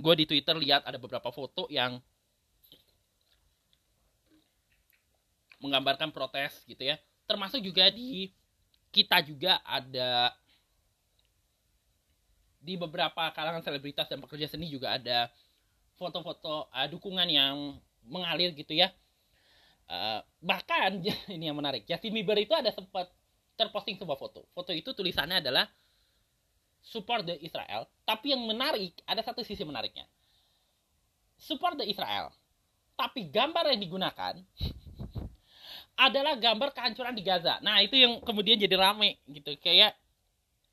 gue 0.00 0.14
di 0.16 0.24
Twitter 0.24 0.56
lihat 0.56 0.86
ada 0.88 0.96
beberapa 0.96 1.28
foto 1.30 1.68
yang 1.68 2.00
menggambarkan 5.60 6.10
protes 6.10 6.64
gitu 6.64 6.82
ya. 6.82 6.96
Termasuk 7.28 7.60
juga 7.60 7.92
di 7.92 8.32
kita 8.90 9.22
juga 9.22 9.62
ada 9.62 10.34
di 12.60 12.76
beberapa 12.76 13.32
kalangan 13.32 13.64
selebritas 13.64 14.10
dan 14.10 14.20
pekerja 14.20 14.50
seni 14.50 14.68
juga 14.68 14.98
ada 15.00 15.32
foto-foto 15.96 16.68
uh, 16.68 16.88
dukungan 16.88 17.28
yang 17.28 17.80
mengalir 18.04 18.52
gitu 18.52 18.76
ya 18.76 18.92
uh, 19.88 20.20
bahkan 20.44 21.00
ini 21.34 21.48
yang 21.48 21.56
menarik 21.56 21.88
Justin 21.88 22.12
Bieber 22.12 22.36
itu 22.36 22.52
ada 22.52 22.68
sempat 22.68 23.08
terposting 23.60 24.00
sebuah 24.00 24.16
foto 24.16 24.48
foto 24.56 24.72
itu 24.72 24.96
tulisannya 24.96 25.44
adalah 25.44 25.68
support 26.80 27.28
the 27.28 27.36
Israel 27.44 27.84
tapi 28.08 28.32
yang 28.32 28.40
menarik 28.48 28.96
ada 29.04 29.20
satu 29.20 29.44
sisi 29.44 29.60
menariknya 29.68 30.08
support 31.36 31.76
the 31.76 31.84
Israel 31.84 32.32
tapi 32.96 33.28
gambar 33.28 33.76
yang 33.76 33.80
digunakan 33.84 34.40
adalah 36.00 36.32
gambar 36.40 36.72
kehancuran 36.72 37.12
di 37.12 37.20
Gaza. 37.20 37.60
Nah, 37.60 37.84
itu 37.84 37.92
yang 37.92 38.24
kemudian 38.24 38.56
jadi 38.56 38.72
rame 38.72 39.20
gitu. 39.28 39.52
Kayak 39.60 39.92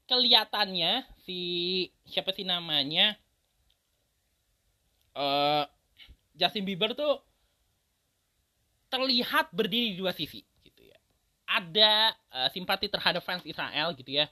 kelihatannya 0.08 1.04
si 1.28 1.40
siapa 2.08 2.32
sih 2.32 2.48
namanya? 2.48 3.20
Uh, 5.12 5.68
Justin 6.38 6.64
Bieber 6.64 6.96
tuh 6.96 7.20
terlihat 8.88 9.52
berdiri 9.52 9.96
di 9.96 9.98
dua 10.00 10.16
sisi. 10.16 10.48
Ada 11.58 12.14
uh, 12.30 12.50
simpati 12.54 12.86
terhadap 12.86 13.26
fans 13.26 13.42
Israel 13.42 13.98
gitu 13.98 14.14
ya 14.14 14.30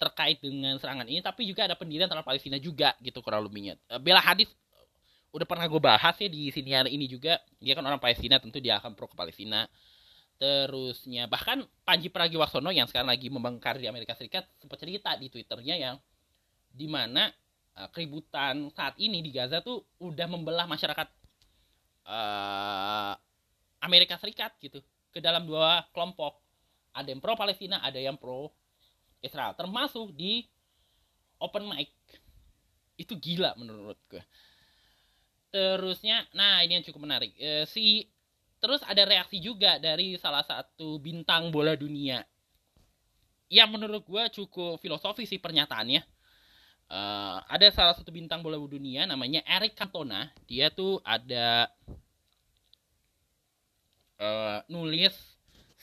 terkait 0.00 0.42
dengan 0.42 0.74
serangan 0.82 1.06
ini 1.06 1.22
tapi 1.22 1.46
juga 1.46 1.70
ada 1.70 1.78
pendirian 1.78 2.10
terhadap 2.10 2.26
Palestina 2.26 2.58
juga 2.58 2.96
gitu 3.04 3.20
kurang 3.20 3.44
lebihnya. 3.46 3.76
Uh, 3.86 4.00
Bella 4.00 4.24
Hadis 4.24 4.50
udah 5.32 5.46
pernah 5.48 5.64
gue 5.64 5.80
bahas 5.80 6.16
ya 6.20 6.28
di 6.28 6.48
sini 6.52 6.74
hari 6.76 6.92
ini 6.96 7.06
juga. 7.08 7.40
Dia 7.62 7.72
kan 7.76 7.84
orang 7.86 8.00
Palestina 8.02 8.36
tentu 8.42 8.58
dia 8.58 8.82
akan 8.82 8.92
pro 8.98 9.08
ke 9.08 9.16
Palestina. 9.16 9.64
Terusnya 10.42 11.30
bahkan 11.30 11.62
Panji 11.86 12.10
Pragiwaksono 12.10 12.74
yang 12.74 12.90
sekarang 12.90 13.08
lagi 13.08 13.30
membangkar 13.30 13.78
di 13.78 13.86
Amerika 13.86 14.18
Serikat 14.18 14.48
sempat 14.58 14.82
cerita 14.82 15.14
di 15.14 15.30
twitternya 15.30 15.78
yang 15.78 15.96
di 16.72 16.90
mana 16.90 17.30
uh, 17.78 17.88
keributan 17.94 18.74
saat 18.74 18.98
ini 18.98 19.22
di 19.22 19.30
Gaza 19.30 19.62
tuh 19.62 19.86
udah 20.02 20.26
membelah 20.26 20.66
masyarakat 20.66 21.08
uh, 22.10 23.14
Amerika 23.86 24.18
Serikat 24.18 24.58
gitu 24.58 24.82
ke 25.14 25.22
dalam 25.22 25.46
dua 25.46 25.86
kelompok 25.94 26.41
ada 26.92 27.08
yang 27.08 27.20
pro 27.20 27.34
Palestina 27.34 27.80
ada 27.80 27.98
yang 27.98 28.16
pro 28.16 28.52
Israel 29.24 29.56
termasuk 29.56 30.12
di 30.14 30.44
open 31.42 31.68
mic 31.72 31.90
itu 33.00 33.16
gila 33.18 33.56
menurut 33.56 33.98
gue 34.08 34.22
terusnya 35.52 36.24
nah 36.32 36.64
ini 36.64 36.80
yang 36.80 36.84
cukup 36.86 37.04
menarik 37.04 37.32
uh, 37.36 37.64
si 37.68 38.08
Terus 38.62 38.78
ada 38.86 39.02
reaksi 39.02 39.42
juga 39.42 39.82
dari 39.82 40.14
salah 40.22 40.46
satu 40.46 41.02
bintang 41.02 41.50
bola 41.50 41.74
dunia. 41.74 42.22
Yang 43.50 43.68
menurut 43.74 44.02
gue 44.06 44.24
cukup 44.38 44.78
filosofi 44.78 45.26
sih 45.26 45.42
pernyataannya. 45.42 45.98
Uh, 46.86 47.42
ada 47.50 47.66
salah 47.74 47.96
satu 47.98 48.14
bintang 48.14 48.38
bola 48.38 48.54
dunia 48.62 49.02
namanya 49.02 49.42
Eric 49.50 49.74
Cantona. 49.74 50.30
Dia 50.46 50.70
tuh 50.70 51.02
ada 51.02 51.66
uh, 54.22 54.62
nulis 54.70 55.10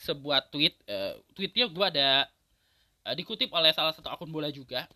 sebuah 0.00 0.48
tweet. 0.48 0.74
Uh, 0.88 1.20
tweetnya 1.36 1.68
gue 1.68 1.86
ada 1.86 2.24
uh, 3.04 3.14
dikutip 3.14 3.52
oleh 3.52 3.70
salah 3.76 3.92
satu 3.92 4.08
akun 4.08 4.32
bola 4.32 4.48
juga. 4.48 4.88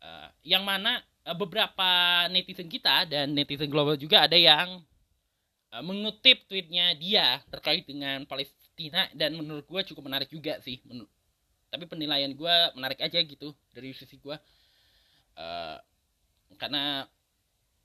Uh, 0.00 0.30
yang 0.46 0.64
mana 0.64 1.02
uh, 1.28 1.36
beberapa 1.36 1.90
netizen 2.32 2.70
kita 2.70 3.04
dan 3.04 3.36
netizen 3.36 3.68
global 3.68 3.98
juga 3.98 4.24
ada 4.24 4.38
yang 4.38 4.80
uh, 5.74 5.82
mengutip 5.84 6.46
tweetnya 6.48 6.96
dia 6.96 7.42
terkait 7.52 7.84
dengan 7.84 8.24
Palestina 8.24 9.06
dan 9.12 9.36
menurut 9.36 9.66
gue 9.68 9.80
cukup 9.92 10.08
menarik 10.08 10.30
juga 10.32 10.56
sih 10.64 10.80
menur 10.88 11.10
tapi 11.70 11.86
penilaian 11.86 12.34
gue 12.34 12.54
menarik 12.74 12.98
aja 12.98 13.22
gitu 13.22 13.54
dari 13.70 13.94
sisi 13.94 14.18
gue 14.18 14.34
uh, 15.38 15.76
karena 16.58 17.06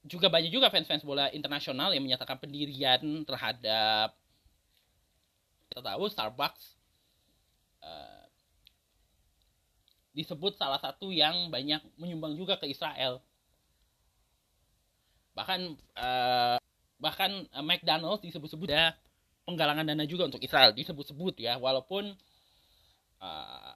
juga 0.05 0.29
banyak 0.29 0.49
juga 0.49 0.73
fans-fans 0.73 1.05
bola 1.05 1.29
internasional 1.33 1.93
yang 1.93 2.01
menyatakan 2.01 2.37
pendirian 2.41 3.01
terhadap 3.25 4.17
kita 5.75 5.91
tahu 5.91 6.07
Starbucks 6.07 6.79
uh, 7.83 8.23
disebut 10.15 10.55
salah 10.55 10.79
satu 10.79 11.11
yang 11.11 11.51
banyak 11.51 11.83
menyumbang 11.99 12.31
juga 12.39 12.55
ke 12.55 12.71
Israel. 12.71 13.19
Bahkan 15.35 15.75
uh, 15.99 16.55
bahkan 16.95 17.43
uh, 17.51 17.59
McDonald's 17.59 18.23
disebut-sebut 18.23 18.71
ada 18.71 18.95
penggalangan 19.43 19.83
dana 19.83 20.07
juga 20.07 20.31
untuk 20.31 20.39
Israel 20.39 20.71
disebut-sebut 20.71 21.43
ya 21.43 21.59
walaupun 21.59 22.15
uh, 23.19 23.71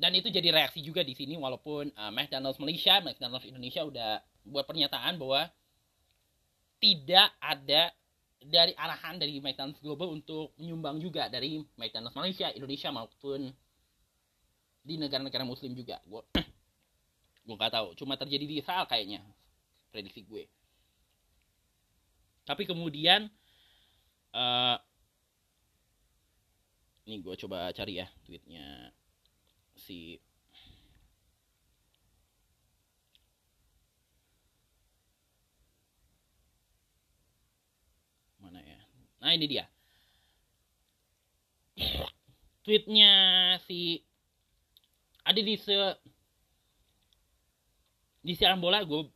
dan 0.00 0.16
itu 0.16 0.32
jadi 0.32 0.56
reaksi 0.56 0.80
juga 0.80 1.04
di 1.04 1.12
sini 1.12 1.36
walaupun 1.36 1.92
uh, 1.92 2.08
McDonald's 2.08 2.56
Malaysia, 2.64 2.96
McDonald's 3.04 3.44
Indonesia 3.44 3.84
udah 3.84 4.24
buat 4.48 4.64
pernyataan 4.64 5.20
bahwa 5.20 5.52
tidak 6.80 7.28
ada 7.44 7.92
dari 8.48 8.72
arahan 8.74 9.20
dari 9.20 9.38
McDonald's 9.38 9.82
Global 9.82 10.14
untuk 10.14 10.56
menyumbang 10.58 10.98
juga 10.98 11.28
dari 11.30 11.62
McDonald's 11.78 12.16
Malaysia, 12.16 12.50
Indonesia 12.50 12.90
maupun 12.90 13.50
di 14.82 14.94
negara-negara 14.98 15.46
Muslim 15.46 15.76
juga. 15.78 16.02
Gue 16.08 16.22
gue 17.46 17.54
nggak 17.54 17.74
tahu, 17.74 17.88
cuma 17.98 18.18
terjadi 18.18 18.44
di 18.46 18.54
Israel 18.58 18.86
kayaknya 18.86 19.22
prediksi 19.92 20.24
gue 20.24 20.48
tapi 22.42 22.66
kemudian 22.66 23.30
uh, 24.34 24.76
ini 27.06 27.22
gue 27.22 27.34
coba 27.46 27.70
cari 27.70 28.02
ya 28.02 28.06
tweetnya 28.26 28.90
si 29.78 30.18
mana 38.42 38.58
ya 38.58 38.80
nah 39.22 39.30
ini 39.30 39.46
dia. 39.46 39.64
Tweetnya 42.66 43.12
si 43.64 44.02
ada 45.22 45.38
di 45.38 45.54
se 45.54 45.72
di 48.22 48.34
siaran 48.34 48.58
bola 48.58 48.82
gue 48.82 49.06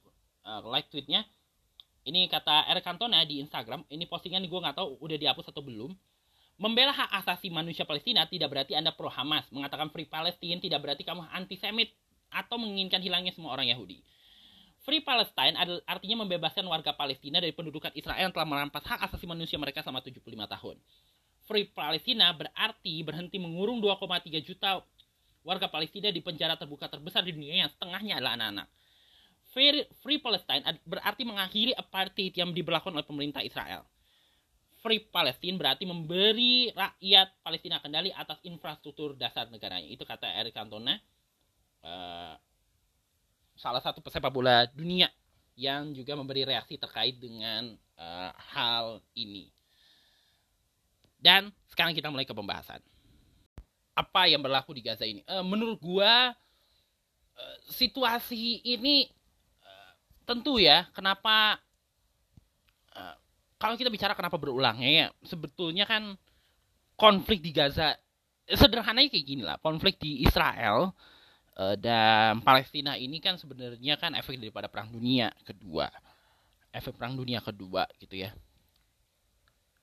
uh, 0.47 0.63
like 0.71 0.87
tweetnya. 0.89 1.27
Ini 2.07 2.31
kata 2.31 2.71
Eric 2.71 2.87
Cantona 2.87 3.27
di 3.27 3.43
Instagram 3.43 3.83
ini 3.91 4.07
postingan 4.07 4.47
gue 4.47 4.61
nggak 4.63 4.79
tahu 4.79 5.03
udah 5.03 5.19
dihapus 5.19 5.51
atau 5.51 5.67
belum? 5.67 5.91
Membela 6.57 6.95
hak 6.95 7.11
asasi 7.21 7.51
manusia 7.51 7.83
Palestina 7.83 8.25
tidak 8.31 8.49
berarti 8.55 8.79
anda 8.79 8.95
pro 8.95 9.11
Hamas. 9.11 9.51
Mengatakan 9.51 9.91
free 9.91 10.07
Palestine 10.07 10.63
tidak 10.63 10.87
berarti 10.87 11.03
kamu 11.03 11.27
antisemit 11.35 11.93
atau 12.31 12.57
menginginkan 12.63 13.03
hilangnya 13.03 13.35
semua 13.35 13.53
orang 13.59 13.69
Yahudi 13.69 14.01
Free 14.87 15.03
Palestine 15.03 15.59
artinya 15.83 16.23
membebaskan 16.23 16.63
warga 16.63 16.95
Palestina 16.95 17.43
dari 17.43 17.51
pendudukan 17.51 17.91
Israel 17.99 18.31
yang 18.31 18.35
telah 18.35 18.47
merampas 18.47 18.87
hak 18.87 19.11
asasi 19.11 19.27
manusia 19.27 19.59
mereka 19.59 19.83
selama 19.83 19.99
75 19.99 20.23
tahun. 20.23 20.79
Free 21.43 21.67
Palestina 21.67 22.31
berarti 22.31 23.03
berhenti 23.03 23.43
mengurung 23.43 23.83
2,3 23.83 24.31
juta 24.47 24.87
warga 25.43 25.67
Palestina 25.67 26.15
di 26.15 26.23
penjara 26.23 26.55
terbuka 26.55 26.87
terbesar 26.87 27.27
di 27.27 27.35
dunia 27.35 27.67
yang 27.67 27.71
setengahnya 27.75 28.23
adalah 28.23 28.39
anak-anak. 28.39 28.67
Free, 29.51 29.83
Free 30.07 30.23
Palestine 30.23 30.63
berarti 30.87 31.23
mengakhiri 31.27 31.75
apartheid 31.75 32.35
yang 32.39 32.55
diberlakukan 32.55 32.95
oleh 32.95 33.07
pemerintah 33.07 33.43
Israel. 33.43 33.83
Free 34.87 35.03
Palestine 35.03 35.59
berarti 35.59 35.83
memberi 35.83 36.71
rakyat 36.71 37.43
Palestina 37.43 37.83
kendali 37.83 38.15
atas 38.15 38.39
infrastruktur 38.47 39.19
dasar 39.19 39.51
negaranya. 39.51 39.91
Itu 39.91 40.07
kata 40.07 40.31
Eric 40.31 40.55
Cantona, 40.55 40.95
uh, 41.83 42.39
salah 43.57 43.81
satu 43.81 44.05
pesepak 44.05 44.29
bola 44.31 44.69
dunia 44.71 45.09
yang 45.57 45.97
juga 45.97 46.13
memberi 46.13 46.45
reaksi 46.45 46.77
terkait 46.77 47.17
dengan 47.17 47.73
uh, 47.97 48.31
hal 48.53 49.01
ini. 49.17 49.49
Dan 51.17 51.49
sekarang 51.73 51.97
kita 51.97 52.13
mulai 52.13 52.29
ke 52.29 52.37
pembahasan. 52.37 52.79
Apa 53.97 54.29
yang 54.29 54.45
berlaku 54.45 54.77
di 54.77 54.85
Gaza 54.85 55.09
ini? 55.09 55.25
Uh, 55.25 55.41
menurut 55.41 55.81
gua 55.81 56.37
uh, 57.35 57.57
situasi 57.73 58.61
ini 58.63 59.09
tentu 60.27 60.59
ya 60.59 60.91
kenapa 60.91 61.63
uh, 62.99 63.15
kalau 63.63 63.79
kita 63.79 63.89
bicara 63.89 64.13
kenapa 64.19 64.35
berulangnya 64.35 64.91
ya 64.91 65.07
sebetulnya 65.23 65.87
kan 65.87 66.19
konflik 66.99 67.39
di 67.39 67.55
Gaza 67.55 67.95
sederhananya 68.51 69.07
kayak 69.07 69.27
gini 69.27 69.47
lah 69.47 69.55
konflik 69.63 70.03
di 70.03 70.27
Israel 70.27 70.91
uh, 70.91 71.16
dan 71.57 72.45
Palestina 72.45 73.01
ini 73.01 73.17
kan 73.17 73.41
sebenarnya 73.41 73.97
kan 73.97 74.13
efek 74.13 74.37
daripada 74.37 74.69
perang 74.69 74.93
dunia 74.93 75.33
kedua. 75.41 75.89
Efek 76.69 76.93
perang 77.01 77.17
dunia 77.17 77.41
kedua 77.41 77.89
gitu 77.97 78.21
ya. 78.21 78.37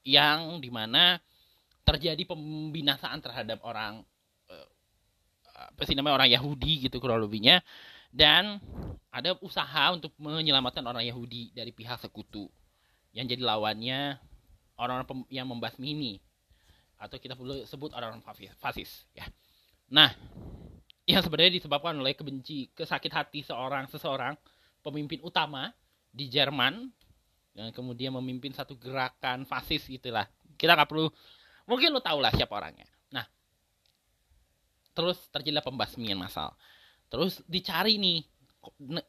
Yang 0.06 0.62
di 0.62 0.70
mana 0.70 1.18
terjadi 1.82 2.22
pembinasaan 2.30 3.18
terhadap 3.26 3.58
orang 3.66 4.06
uh, 4.54 4.70
apa 5.74 5.82
sih 5.90 5.98
namanya 5.98 6.22
orang 6.22 6.30
Yahudi 6.30 6.86
gitu 6.86 7.02
kurang 7.02 7.26
lebihnya. 7.26 7.66
Dan 8.14 8.62
ada 9.10 9.34
usaha 9.42 9.90
untuk 9.90 10.14
menyelamatkan 10.22 10.86
orang 10.86 11.02
Yahudi 11.02 11.50
dari 11.58 11.74
pihak 11.74 11.98
sekutu. 11.98 12.54
Yang 13.18 13.34
jadi 13.34 13.50
lawannya 13.50 14.22
orang-orang 14.78 15.26
yang 15.34 15.50
membasmi 15.50 15.98
ini. 15.98 16.14
Atau 17.02 17.18
kita 17.18 17.34
perlu 17.34 17.66
sebut 17.66 17.90
orang-orang 17.98 18.22
fasis 18.62 19.10
ya. 19.18 19.26
Nah, 19.90 20.14
yang 21.04 21.20
sebenarnya 21.20 21.60
disebabkan 21.60 22.00
oleh 22.00 22.16
kebenci, 22.16 22.72
kesakit 22.72 23.12
hati 23.12 23.44
seorang 23.44 23.88
seseorang 23.92 24.40
pemimpin 24.80 25.20
utama 25.24 25.72
di 26.14 26.32
Jerman 26.32 26.88
dan 27.54 27.70
kemudian 27.76 28.16
memimpin 28.16 28.56
satu 28.56 28.80
gerakan 28.80 29.46
fasis 29.46 29.86
itulah 29.92 30.26
kita 30.56 30.74
nggak 30.74 30.90
perlu 30.90 31.12
mungkin 31.68 31.94
lo 31.94 32.00
tau 32.00 32.20
lah 32.24 32.32
siapa 32.32 32.54
orangnya. 32.56 32.88
Nah 33.12 33.26
terus 34.96 35.20
terjadilah 35.30 35.66
pembasmian 35.66 36.18
massal. 36.18 36.56
Terus 37.12 37.46
dicari 37.46 38.02
nih 38.02 38.26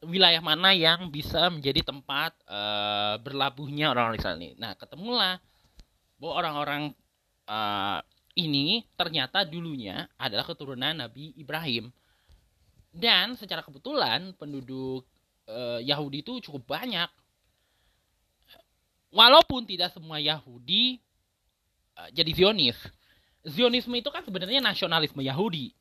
wilayah 0.03 0.43
mana 0.43 0.75
yang 0.75 1.07
bisa 1.07 1.47
menjadi 1.47 1.87
tempat 1.87 2.35
uh, 2.49 3.15
berlabuhnya 3.23 3.91
orang-orang 3.91 4.19
Israel 4.19 4.39
ini 4.39 4.51
nah 4.59 4.75
ketemulah 4.75 5.39
bahwa 6.19 6.33
orang-orang 6.35 6.83
uh, 7.47 7.99
ini 8.35 8.83
ternyata 8.99 9.47
dulunya 9.47 10.11
adalah 10.19 10.43
keturunan 10.43 10.91
Nabi 10.91 11.31
Ibrahim 11.39 11.89
dan 12.95 13.35
secara 13.35 13.59
kebetulan 13.59 14.31
penduduk 14.39 15.03
uh, 15.51 15.79
Yahudi 15.83 16.23
itu 16.23 16.39
cukup 16.47 16.79
banyak. 16.79 17.11
Walaupun 19.11 19.63
tidak 19.63 19.95
semua 19.95 20.19
Yahudi 20.19 20.99
uh, 21.99 22.09
jadi 22.11 22.31
Zionis. 22.31 22.79
Zionisme 23.45 23.93
itu 23.99 24.09
kan 24.11 24.23
sebenarnya 24.23 24.63
nasionalisme 24.63 25.19
Yahudi. 25.23 25.75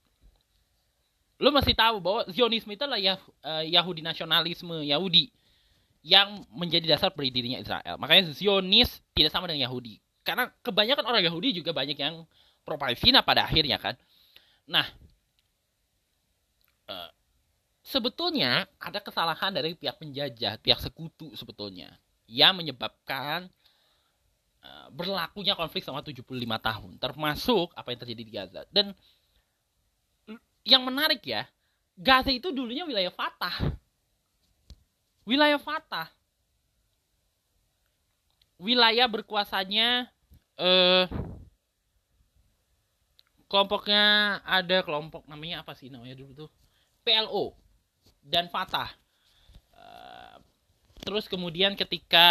Lo 1.38 1.50
masih 1.50 1.74
tahu 1.74 1.98
bahwa 1.98 2.22
Zionisme 2.30 2.74
itu 2.74 2.82
adalah 2.82 3.02
Yah, 3.02 3.18
uh, 3.42 3.64
Yahudi 3.66 4.02
nasionalisme 4.02 4.82
Yahudi 4.86 5.30
yang 6.04 6.44
menjadi 6.52 6.98
dasar 6.98 7.10
berdirinya 7.10 7.62
Israel. 7.62 7.96
Makanya 7.96 8.34
Zionis 8.36 9.00
tidak 9.16 9.32
sama 9.32 9.48
dengan 9.48 9.70
Yahudi. 9.70 9.98
Karena 10.26 10.52
kebanyakan 10.60 11.04
orang 11.06 11.22
Yahudi 11.24 11.56
juga 11.56 11.72
banyak 11.72 11.96
yang 11.96 12.26
pro 12.64 12.81
Palestina 12.81 13.20
pada 13.20 13.44
akhirnya 13.44 13.77
kan. 13.77 13.94
Nah, 14.64 14.88
uh, 16.88 17.11
sebetulnya 17.85 18.64
ada 18.81 18.98
kesalahan 19.05 19.53
dari 19.53 19.77
pihak 19.77 20.00
penjajah, 20.00 20.57
pihak 20.64 20.81
sekutu 20.81 21.37
sebetulnya 21.37 21.92
yang 22.24 22.57
menyebabkan 22.57 23.53
uh, 24.64 24.88
berlakunya 24.88 25.53
konflik 25.53 25.85
selama 25.85 26.00
75 26.00 26.24
tahun, 26.40 26.90
termasuk 26.96 27.68
apa 27.77 27.92
yang 27.92 28.00
terjadi 28.00 28.22
di 28.24 28.33
Gaza. 28.33 28.61
Dan 28.72 28.96
yang 30.64 30.81
menarik 30.81 31.20
ya, 31.20 31.44
Gaza 31.94 32.33
itu 32.33 32.48
dulunya 32.48 32.88
wilayah 32.88 33.12
Fatah. 33.12 33.77
Wilayah 35.29 35.61
Fatah. 35.61 36.09
Wilayah 38.57 39.05
berkuasanya 39.11 40.09
eh 40.57 41.05
kelompoknya 43.48 44.38
ada 44.44 44.83
kelompok 44.83 45.28
namanya 45.28 45.62
apa 45.62 45.76
sih 45.76 45.92
namanya 45.92 46.16
dulu 46.16 46.46
tuh 46.46 46.50
PLO 47.04 47.52
dan 48.24 48.48
Fatah. 48.48 48.88
Uh, 49.76 50.40
terus 51.04 51.28
kemudian 51.28 51.76
ketika 51.76 52.28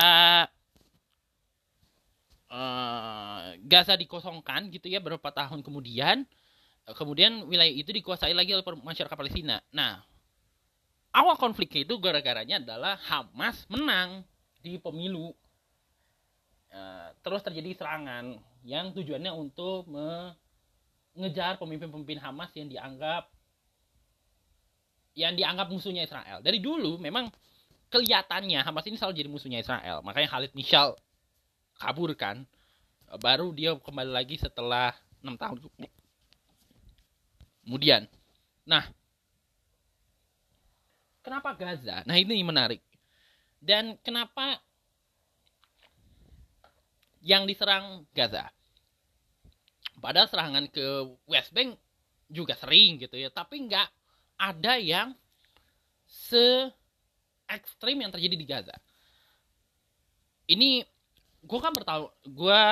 uh, 2.49 3.53
Gaza 3.61 3.93
dikosongkan 3.93 4.73
gitu 4.73 4.89
ya 4.89 4.97
beberapa 4.97 5.29
tahun 5.29 5.61
kemudian, 5.61 6.25
uh, 6.89 6.95
kemudian 6.97 7.45
wilayah 7.45 7.69
itu 7.69 7.93
dikuasai 7.93 8.33
lagi 8.33 8.57
oleh 8.57 8.65
masyarakat 8.65 9.13
Palestina. 9.13 9.61
Nah, 9.69 10.01
awal 11.13 11.37
konfliknya 11.37 11.85
itu 11.85 12.01
gara-garanya 12.01 12.57
adalah 12.57 12.97
Hamas 12.97 13.69
menang 13.69 14.25
di 14.65 14.81
pemilu. 14.81 15.31
Terus 17.21 17.45
terjadi 17.45 17.77
serangan 17.77 18.33
yang 18.65 18.97
tujuannya 18.97 19.29
untuk 19.29 19.85
mengejar 21.13 21.61
pemimpin-pemimpin 21.61 22.17
Hamas 22.21 22.49
yang 22.57 22.67
dianggap 22.69 23.29
yang 25.13 25.37
dianggap 25.37 25.69
musuhnya 25.69 26.09
Israel. 26.09 26.41
Dari 26.41 26.57
dulu 26.57 26.97
memang 26.97 27.29
kelihatannya 27.93 28.65
Hamas 28.65 28.89
ini 28.89 28.97
selalu 28.97 29.13
jadi 29.21 29.29
musuhnya 29.29 29.61
Israel. 29.61 30.01
Makanya 30.01 30.29
Khalid 30.29 30.53
Mishal 30.57 30.97
kabur 31.77 32.09
kan. 32.17 32.45
Baru 33.21 33.53
dia 33.53 33.77
kembali 33.77 34.09
lagi 34.09 34.41
setelah 34.41 34.89
6 35.21 35.37
tahun. 35.37 35.57
Kemudian. 37.61 38.09
Nah. 38.65 38.89
Kenapa 41.21 41.53
Gaza? 41.55 42.01
Nah 42.09 42.17
ini 42.17 42.41
menarik. 42.41 42.81
Dan 43.61 43.95
kenapa 44.01 44.59
yang 47.23 47.45
diserang 47.47 48.03
Gaza? 48.11 48.49
Padahal 50.03 50.27
serangan 50.27 50.67
ke 50.67 50.83
West 51.31 51.55
Bank 51.55 51.79
juga 52.27 52.59
sering 52.59 52.99
gitu 52.99 53.15
ya. 53.15 53.31
Tapi 53.31 53.63
nggak 53.71 53.87
ada 54.35 54.75
yang 54.75 55.15
se 56.03 56.67
ekstrim 57.47 58.03
yang 58.03 58.11
terjadi 58.11 58.35
di 58.35 58.43
Gaza. 58.43 58.75
Ini 60.51 60.83
gue 61.39 61.59
kan 61.63 61.71
bertahu, 61.71 62.11
gue 62.27 62.63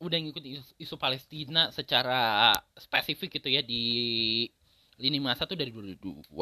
udah 0.00 0.18
ngikutin 0.18 0.52
isu, 0.56 0.72
isu 0.80 0.96
Palestina 0.96 1.68
secara 1.68 2.56
spesifik 2.80 3.36
gitu 3.36 3.52
ya 3.52 3.60
di 3.60 3.84
lini 4.96 5.20
masa 5.20 5.44
tuh 5.44 5.60
dari 5.60 5.68
2012. 5.68 6.32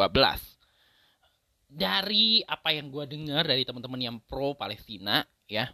Dari 1.71 2.43
apa 2.47 2.71
yang 2.71 2.91
gue 2.91 3.05
dengar 3.07 3.47
dari 3.47 3.63
teman-teman 3.67 3.99
yang 3.99 4.17
pro 4.23 4.55
Palestina 4.55 5.27
ya, 5.47 5.71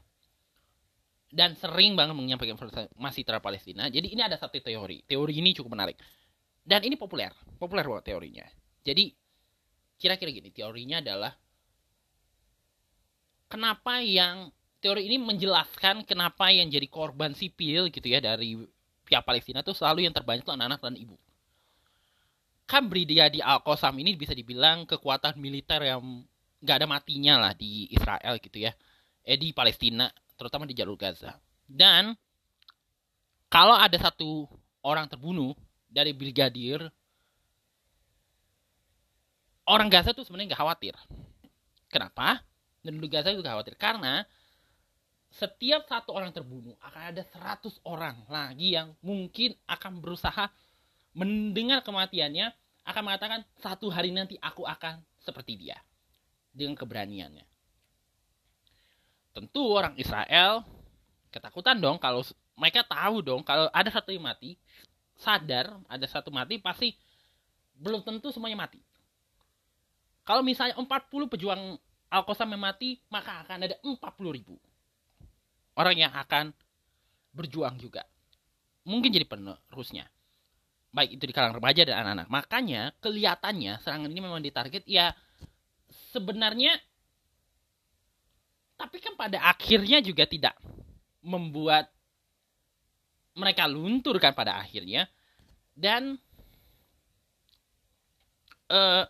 dan 1.30 1.58
sering 1.58 1.98
banget 1.98 2.14
menyampaikan 2.14 2.54
informasi 2.54 3.20
terhadap 3.26 3.42
Palestina. 3.42 3.90
Jadi 3.90 4.14
ini 4.14 4.22
ada 4.22 4.38
satu 4.38 4.58
teori. 4.62 5.02
Teori 5.04 5.34
ini 5.38 5.50
cukup 5.52 5.74
menarik. 5.74 5.98
Dan 6.66 6.82
ini 6.82 6.98
populer, 6.98 7.30
populer 7.58 7.86
banget 7.86 8.14
teorinya. 8.14 8.46
Jadi 8.82 9.14
kira-kira 9.98 10.30
gini, 10.30 10.50
teorinya 10.50 10.98
adalah 11.02 11.32
kenapa 13.46 14.02
yang 14.02 14.50
teori 14.82 15.06
ini 15.06 15.18
menjelaskan 15.18 16.06
kenapa 16.06 16.50
yang 16.50 16.70
jadi 16.70 16.86
korban 16.86 17.34
sipil 17.34 17.90
gitu 17.90 18.06
ya 18.06 18.22
dari 18.22 18.58
pihak 19.06 19.22
Palestina 19.22 19.62
itu 19.62 19.74
selalu 19.74 20.06
yang 20.06 20.14
terbanyak 20.14 20.42
itu 20.42 20.52
anak-anak 20.52 20.80
dan 20.82 20.94
ibu. 20.98 21.16
Kan 22.66 22.90
di 22.90 23.38
Al-Qassam 23.38 23.94
ini 24.02 24.18
bisa 24.18 24.34
dibilang 24.34 24.90
kekuatan 24.90 25.38
militer 25.38 25.86
yang 25.86 26.02
nggak 26.58 26.76
ada 26.82 26.86
matinya 26.90 27.34
lah 27.38 27.52
di 27.54 27.86
Israel 27.94 28.42
gitu 28.42 28.58
ya. 28.58 28.74
Eh 29.22 29.38
di 29.38 29.54
Palestina, 29.54 30.10
terutama 30.37 30.68
di 30.68 30.77
jalur 30.77 30.94
Gaza. 30.94 31.37
Dan 31.66 32.14
kalau 33.51 33.75
ada 33.75 33.96
satu 33.99 34.46
orang 34.85 35.11
terbunuh 35.11 35.57
dari 35.90 36.12
brigadir 36.12 36.87
orang 39.66 39.90
Gaza 39.90 40.14
tuh 40.14 40.22
sebenarnya 40.22 40.55
nggak 40.55 40.62
khawatir. 40.62 40.94
Kenapa? 41.90 42.44
Penduduk 42.87 43.11
Gaza 43.11 43.35
juga 43.35 43.57
khawatir 43.57 43.75
karena 43.75 44.22
setiap 45.35 45.85
satu 45.90 46.14
orang 46.14 46.31
terbunuh 46.31 46.79
akan 46.81 47.03
ada 47.12 47.22
100 47.27 47.83
orang 47.83 48.25
lagi 48.31 48.79
yang 48.79 48.94
mungkin 49.03 49.59
akan 49.66 49.99
berusaha 49.99 50.49
mendengar 51.12 51.83
kematiannya 51.83 52.55
akan 52.87 53.03
mengatakan 53.03 53.40
satu 53.59 53.90
hari 53.90 54.14
nanti 54.14 54.38
aku 54.38 54.62
akan 54.62 55.03
seperti 55.18 55.59
dia 55.59 55.77
dengan 56.55 56.79
keberaniannya. 56.79 57.56
Tentu 59.37 59.61
orang 59.68 59.92
Israel 60.01 60.64
ketakutan 61.29 61.77
dong 61.77 62.01
kalau 62.01 62.25
mereka 62.57 62.81
tahu 62.88 63.20
dong 63.20 63.44
kalau 63.44 63.68
ada 63.68 63.92
satu 63.92 64.09
yang 64.09 64.25
mati 64.25 64.57
sadar 65.20 65.77
ada 65.85 66.09
satu 66.09 66.33
mati 66.33 66.57
pasti 66.57 66.96
belum 67.77 68.01
tentu 68.01 68.33
semuanya 68.33 68.64
mati 68.64 68.81
kalau 70.25 70.40
misalnya 70.40 70.81
40 70.81 70.88
pejuang 71.29 71.79
Al-Qasam 72.11 72.51
yang 72.51 72.62
mati, 72.62 72.99
maka 73.11 73.46
akan 73.46 73.66
ada 73.66 73.79
40 73.83 73.94
ribu 74.35 74.59
orang 75.79 75.94
yang 75.94 76.12
akan 76.14 76.51
berjuang 77.31 77.79
juga. 77.79 78.03
Mungkin 78.83 79.12
jadi 79.12 79.22
penerusnya. 79.29 80.11
Baik 80.90 81.20
itu 81.20 81.25
di 81.29 81.35
kalangan 81.37 81.61
remaja 81.61 81.83
dan 81.85 81.96
anak-anak. 82.03 82.27
Makanya 82.33 82.83
kelihatannya 83.05 83.79
serangan 83.85 84.09
ini 84.09 84.20
memang 84.22 84.40
ditarget 84.40 84.83
ya 84.88 85.12
sebenarnya 86.11 86.75
tapi 88.77 89.00
kan 89.00 89.16
pada 89.16 89.40
akhirnya 89.40 90.04
juga 90.04 90.29
tidak 90.29 90.54
membuat 91.24 91.88
mereka 93.37 93.68
luntur 93.68 94.16
kan 94.20 94.33
pada 94.33 94.56
akhirnya. 94.56 95.08
Dan 95.77 96.16
uh, 98.72 99.04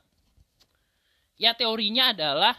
ya 1.39 1.55
teorinya 1.55 2.11
adalah 2.11 2.55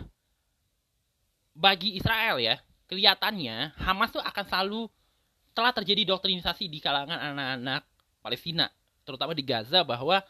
bagi 1.58 1.98
Israel 1.98 2.38
ya 2.38 2.56
kelihatannya 2.88 3.76
Hamas 3.82 4.14
tuh 4.14 4.24
akan 4.24 4.46
selalu 4.48 4.82
telah 5.52 5.74
terjadi 5.74 6.06
doktrinisasi 6.06 6.70
di 6.70 6.78
kalangan 6.80 7.18
anak-anak 7.18 7.84
Palestina 8.22 8.70
terutama 9.04 9.34
di 9.34 9.44
Gaza 9.44 9.82
bahwa 9.82 10.22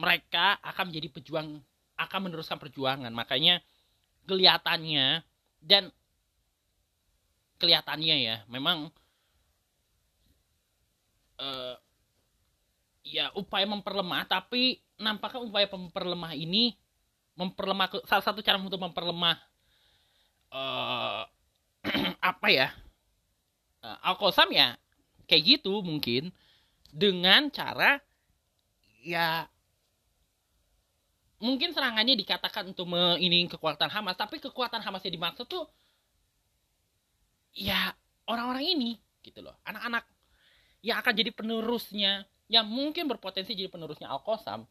mereka 0.00 0.58
akan 0.64 0.90
menjadi 0.90 1.08
pejuang 1.12 1.62
akan 1.94 2.20
meneruskan 2.26 2.58
perjuangan. 2.58 3.12
Makanya 3.14 3.62
kelihatannya 4.26 5.26
dan 5.62 5.90
kelihatannya 7.58 8.16
ya 8.18 8.36
memang 8.50 8.90
uh, 11.38 11.74
ya 13.02 13.30
upaya 13.34 13.66
memperlemah 13.66 14.26
tapi 14.26 14.82
nampaknya 14.98 15.42
upaya 15.42 15.66
memperlemah 15.70 16.32
ini 16.34 16.74
memperlemah 17.34 17.88
salah 18.06 18.24
satu 18.24 18.44
cara 18.44 18.58
untuk 18.58 18.78
memperlemah 18.78 19.38
uh, 20.54 21.22
apa 22.32 22.48
ya 22.50 22.68
uh, 23.82 23.98
Alkosam 24.06 24.50
ya 24.54 24.78
kayak 25.26 25.58
gitu 25.58 25.82
mungkin 25.82 26.30
dengan 26.92 27.50
cara 27.50 27.98
ya 29.02 29.48
mungkin 31.42 31.74
serangannya 31.74 32.14
dikatakan 32.14 32.70
untuk 32.70 32.86
ini 33.18 33.50
kekuatan 33.50 33.90
Hamas 33.90 34.14
tapi 34.14 34.38
kekuatan 34.38 34.78
Hamas 34.78 35.02
yang 35.02 35.18
dimaksud 35.18 35.50
tuh 35.50 35.66
ya 37.52 37.92
orang-orang 38.30 38.64
ini 38.64 38.90
gitu 39.26 39.42
loh. 39.42 39.58
Anak-anak 39.66 40.06
yang 40.86 41.02
akan 41.02 41.12
jadi 41.14 41.30
penerusnya 41.34 42.24
yang 42.46 42.66
mungkin 42.70 43.10
berpotensi 43.10 43.58
jadi 43.58 43.70
penerusnya 43.70 44.06
Al-Qasam 44.10 44.66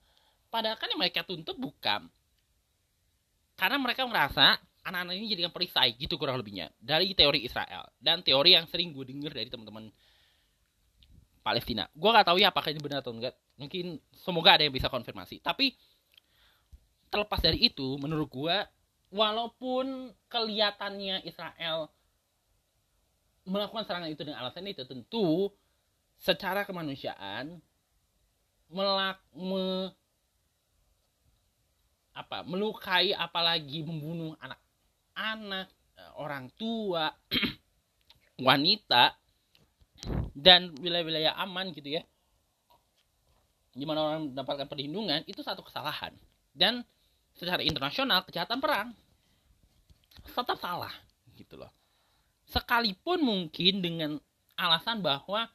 padahal 0.47 0.79
kan 0.79 0.87
yang 0.87 0.99
mereka 0.99 1.27
tuntut 1.27 1.59
bukan. 1.59 2.07
Karena 3.59 3.77
mereka 3.77 4.07
merasa 4.07 4.57
anak-anak 4.81 5.13
ini 5.13 5.27
jadikan 5.29 5.53
perisai 5.53 5.93
gitu 5.99 6.17
kurang 6.17 6.39
lebihnya 6.41 6.73
dari 6.81 7.13
teori 7.13 7.45
Israel. 7.45 7.91
Dan 7.99 8.25
teori 8.25 8.57
yang 8.57 8.65
sering 8.65 8.95
gue 8.95 9.05
denger 9.05 9.31
dari 9.35 9.49
teman-teman 9.51 9.91
Palestina. 11.45 11.85
Gue 11.93 12.09
gak 12.09 12.25
tahu 12.25 12.37
ya 12.41 12.49
apakah 12.49 12.73
ini 12.73 12.81
benar 12.81 13.05
atau 13.05 13.13
enggak. 13.13 13.35
Mungkin 13.59 14.01
semoga 14.17 14.57
ada 14.57 14.65
yang 14.65 14.73
bisa 14.73 14.89
konfirmasi. 14.89 15.41
Tapi 15.45 15.77
terlepas 17.11 17.43
dari 17.43 17.59
itu 17.67 17.99
menurut 17.99 18.31
gue 18.31 18.57
walaupun 19.11 20.15
kelihatannya 20.31 21.27
Israel 21.27 21.91
melakukan 23.43 23.83
serangan 23.83 24.11
itu 24.11 24.23
dengan 24.23 24.47
alasan 24.47 24.71
itu 24.71 24.87
tentu 24.87 25.51
secara 26.15 26.63
kemanusiaan 26.63 27.59
melak 28.71 29.19
me, 29.35 29.91
apa 32.15 32.47
melukai 32.47 33.11
apalagi 33.11 33.83
membunuh 33.83 34.39
anak-anak 34.39 35.67
eh, 35.99 36.11
orang 36.15 36.47
tua 36.55 37.11
wanita 38.47 39.19
dan 40.31 40.71
wilayah-wilayah 40.79 41.35
aman 41.35 41.75
gitu 41.75 41.99
ya 41.99 42.03
di 43.71 43.87
mana 43.87 44.03
orang 44.03 44.31
mendapatkan 44.31 44.67
perlindungan 44.67 45.23
itu 45.27 45.39
satu 45.39 45.63
kesalahan. 45.63 46.11
Dan 46.51 46.83
secara 47.41 47.65
internasional 47.65 48.21
kejahatan 48.29 48.61
perang. 48.61 48.93
Tetap 50.21 50.61
salah 50.61 50.93
gitu 51.33 51.57
loh. 51.57 51.73
Sekalipun 52.45 53.17
mungkin 53.25 53.81
dengan 53.81 54.11
alasan 54.53 55.01
bahwa 55.01 55.49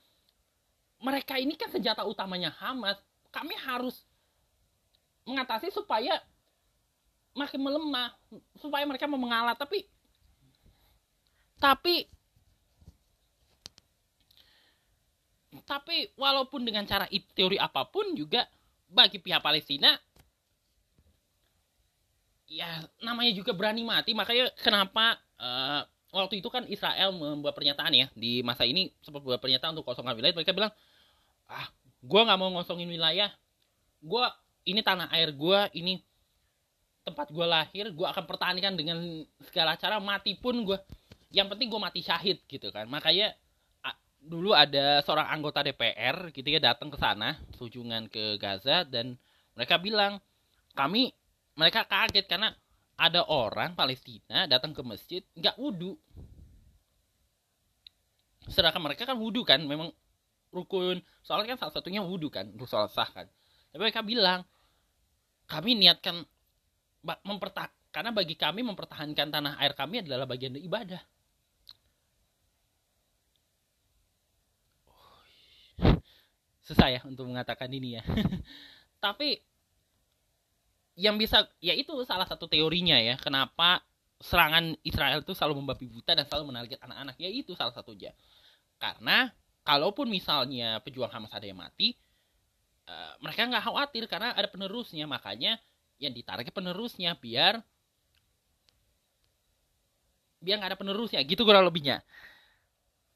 mereka 0.99 1.39
ini 1.39 1.55
kan 1.55 1.71
senjata 1.71 2.03
utamanya 2.03 2.51
Hamas 2.59 2.99
kami 3.31 3.55
harus 3.63 4.03
mengatasi 5.23 5.71
supaya 5.71 6.19
makin 7.39 7.63
melemah 7.63 8.11
supaya 8.59 8.83
mereka 8.83 9.07
mau 9.07 9.23
mengalah. 9.23 9.55
Tapi 9.55 9.87
tapi 11.63 12.11
tapi 15.63 16.11
walaupun 16.19 16.67
dengan 16.67 16.83
cara 16.83 17.07
teori 17.39 17.63
apa 17.63 17.87
pun 17.87 18.11
juga 18.19 18.43
bagi 18.91 19.23
pihak 19.23 19.39
Palestina 19.39 19.95
ya 22.47 22.83
namanya 23.03 23.33
juga 23.35 23.53
berani 23.53 23.83
mati. 23.83 24.15
Makanya 24.15 24.51
kenapa 24.59 25.19
uh, 25.39 25.83
waktu 26.15 26.41
itu 26.41 26.49
kan 26.49 26.65
Israel 26.71 27.13
membuat 27.13 27.55
pernyataan 27.59 27.93
ya 27.93 28.07
di 28.15 28.41
masa 28.41 28.65
ini 28.65 28.91
sempat 29.03 29.23
buat 29.23 29.39
pernyataan 29.43 29.77
untuk 29.77 29.87
kosongkan 29.87 30.17
wilayah. 30.17 30.35
Mereka 30.35 30.55
bilang 30.55 30.73
ah 31.47 31.67
gue 32.03 32.21
nggak 32.23 32.39
mau 32.39 32.51
ngosongin 32.57 32.89
wilayah. 32.89 33.31
Gue 34.01 34.25
ini 34.67 34.81
tanah 34.83 35.11
air 35.15 35.31
gue 35.35 35.61
ini 35.79 36.03
tempat 37.07 37.31
gue 37.31 37.47
lahir 37.47 37.95
gue 37.95 38.07
akan 38.07 38.25
pertahankan 38.27 38.75
dengan 38.75 38.99
segala 39.47 39.79
cara 39.79 40.03
mati 40.03 40.35
pun 40.35 40.59
gue 40.67 40.79
yang 41.31 41.47
penting 41.47 41.71
gue 41.71 41.79
mati 41.79 42.03
syahid 42.03 42.43
gitu 42.51 42.71
kan. 42.75 42.87
Makanya 42.91 43.35
dulu 44.27 44.53
ada 44.53 45.01
seorang 45.07 45.31
anggota 45.31 45.63
DPR 45.63 46.35
gitu 46.35 46.49
ya 46.51 46.59
datang 46.59 46.91
ke 46.91 46.99
sana 46.99 47.39
kunjungan 47.57 48.11
ke 48.11 48.37
Gaza 48.43 48.83
dan 48.83 49.15
mereka 49.55 49.79
bilang 49.79 50.19
kami 50.75 51.15
mereka 51.57 51.89
kaget 51.89 52.29
karena 52.29 52.53
ada 52.97 53.25
orang 53.29 53.73
Palestina 53.73 54.45
datang 54.47 54.73
ke 54.77 54.81
masjid 54.85 55.21
nggak 55.37 55.57
wudhu 55.57 55.97
sedangkan 58.47 58.79
mereka 58.79 59.03
kan 59.09 59.19
wudhu 59.19 59.43
kan 59.43 59.59
memang 59.59 59.91
rukun. 60.55 61.03
Soalnya 61.21 61.55
kan 61.55 61.67
salah 61.67 61.75
satunya 61.77 62.01
wudhu 62.01 62.31
kan 62.31 62.49
sholat 62.65 62.91
sah 62.95 63.09
kan. 63.11 63.27
Tapi 63.75 63.81
mereka 63.83 64.01
bilang 64.07 64.47
kami 65.47 65.75
niatkan 65.79 66.25
mempertah 67.23 67.71
karena 67.93 68.11
bagi 68.11 68.35
kami 68.35 68.63
mempertahankan 68.67 69.31
tanah 69.31 69.61
air 69.63 69.77
kami 69.77 70.01
adalah 70.03 70.27
bagian 70.27 70.55
dari 70.57 70.65
ibadah. 70.67 71.03
Susah 76.67 76.89
ya 76.91 77.01
untuk 77.07 77.27
mengatakan 77.29 77.71
ini 77.71 78.01
ya. 78.01 78.03
Tapi 79.05 79.39
yang 80.97 81.21
bisa 81.21 81.45
ya 81.61 81.77
itu 81.77 81.93
salah 82.09 82.25
satu 82.25 82.49
teorinya 82.49 82.97
ya 82.97 83.21
kenapa 83.21 83.85
serangan 84.17 84.73
Israel 84.81 85.21
itu 85.21 85.37
selalu 85.37 85.61
membabi 85.61 85.85
buta 85.85 86.17
dan 86.17 86.25
selalu 86.25 86.53
menarget 86.53 86.81
anak-anak. 86.81 87.17
Ya 87.21 87.29
itu 87.29 87.53
salah 87.53 87.73
satunya. 87.77 88.17
Karena 88.81 89.29
kalaupun 89.61 90.09
misalnya 90.09 90.81
pejuang 90.81 91.13
Hamas 91.13 91.33
ada 91.37 91.45
yang 91.45 91.61
mati 91.61 91.93
uh, 92.89 93.15
mereka 93.21 93.45
nggak 93.45 93.65
khawatir 93.65 94.09
karena 94.09 94.33
ada 94.33 94.49
penerusnya. 94.49 95.05
Makanya 95.05 95.61
yang 96.01 96.17
ditarik 96.17 96.49
penerusnya 96.49 97.13
biar 97.21 97.61
biar 100.41 100.57
nggak 100.57 100.71
ada 100.73 100.81
penerusnya. 100.81 101.21
Gitu 101.21 101.45
kurang 101.45 101.69
lebihnya. 101.69 102.01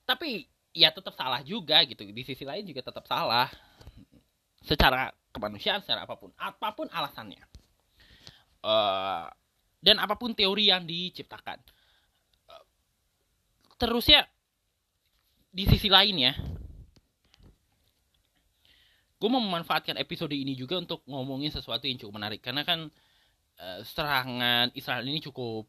Tapi 0.05 0.45
ya 0.76 0.93
tetap 0.93 1.16
salah 1.16 1.41
juga 1.41 1.81
gitu. 1.89 2.05
Di 2.05 2.22
sisi 2.28 2.45
lain 2.45 2.68
juga 2.68 2.85
tetap 2.85 3.09
salah. 3.09 3.49
Secara 4.61 5.09
kemanusiaan 5.33 5.81
secara 5.81 6.05
apa 6.05 6.20
pun. 6.20 6.28
Apa 6.37 6.76
pun 6.76 6.93
alasannya 6.93 7.49
uh, 8.65 9.27
dan 9.81 9.97
apa 10.01 10.15
pun 10.17 10.37
teori 10.37 10.69
yang 10.69 10.85
diciptakan. 10.85 11.59
Uh, 12.49 12.65
terusnya 13.81 14.29
di 15.51 15.67
sisi 15.67 15.91
lain 15.91 16.17
ya, 16.21 16.33
gue 19.21 19.29
mau 19.29 19.43
memanfaatkan 19.43 19.99
episode 19.99 20.33
ini 20.33 20.57
juga 20.57 20.81
untuk 20.81 21.05
ngomongin 21.05 21.53
sesuatu 21.53 21.85
yang 21.85 22.01
cukup 22.01 22.17
menarik 22.17 22.41
karena 22.41 22.65
kan 22.65 22.89
uh, 23.61 23.81
serangan 23.85 24.73
Israel 24.73 25.05
ini 25.05 25.21
cukup 25.21 25.69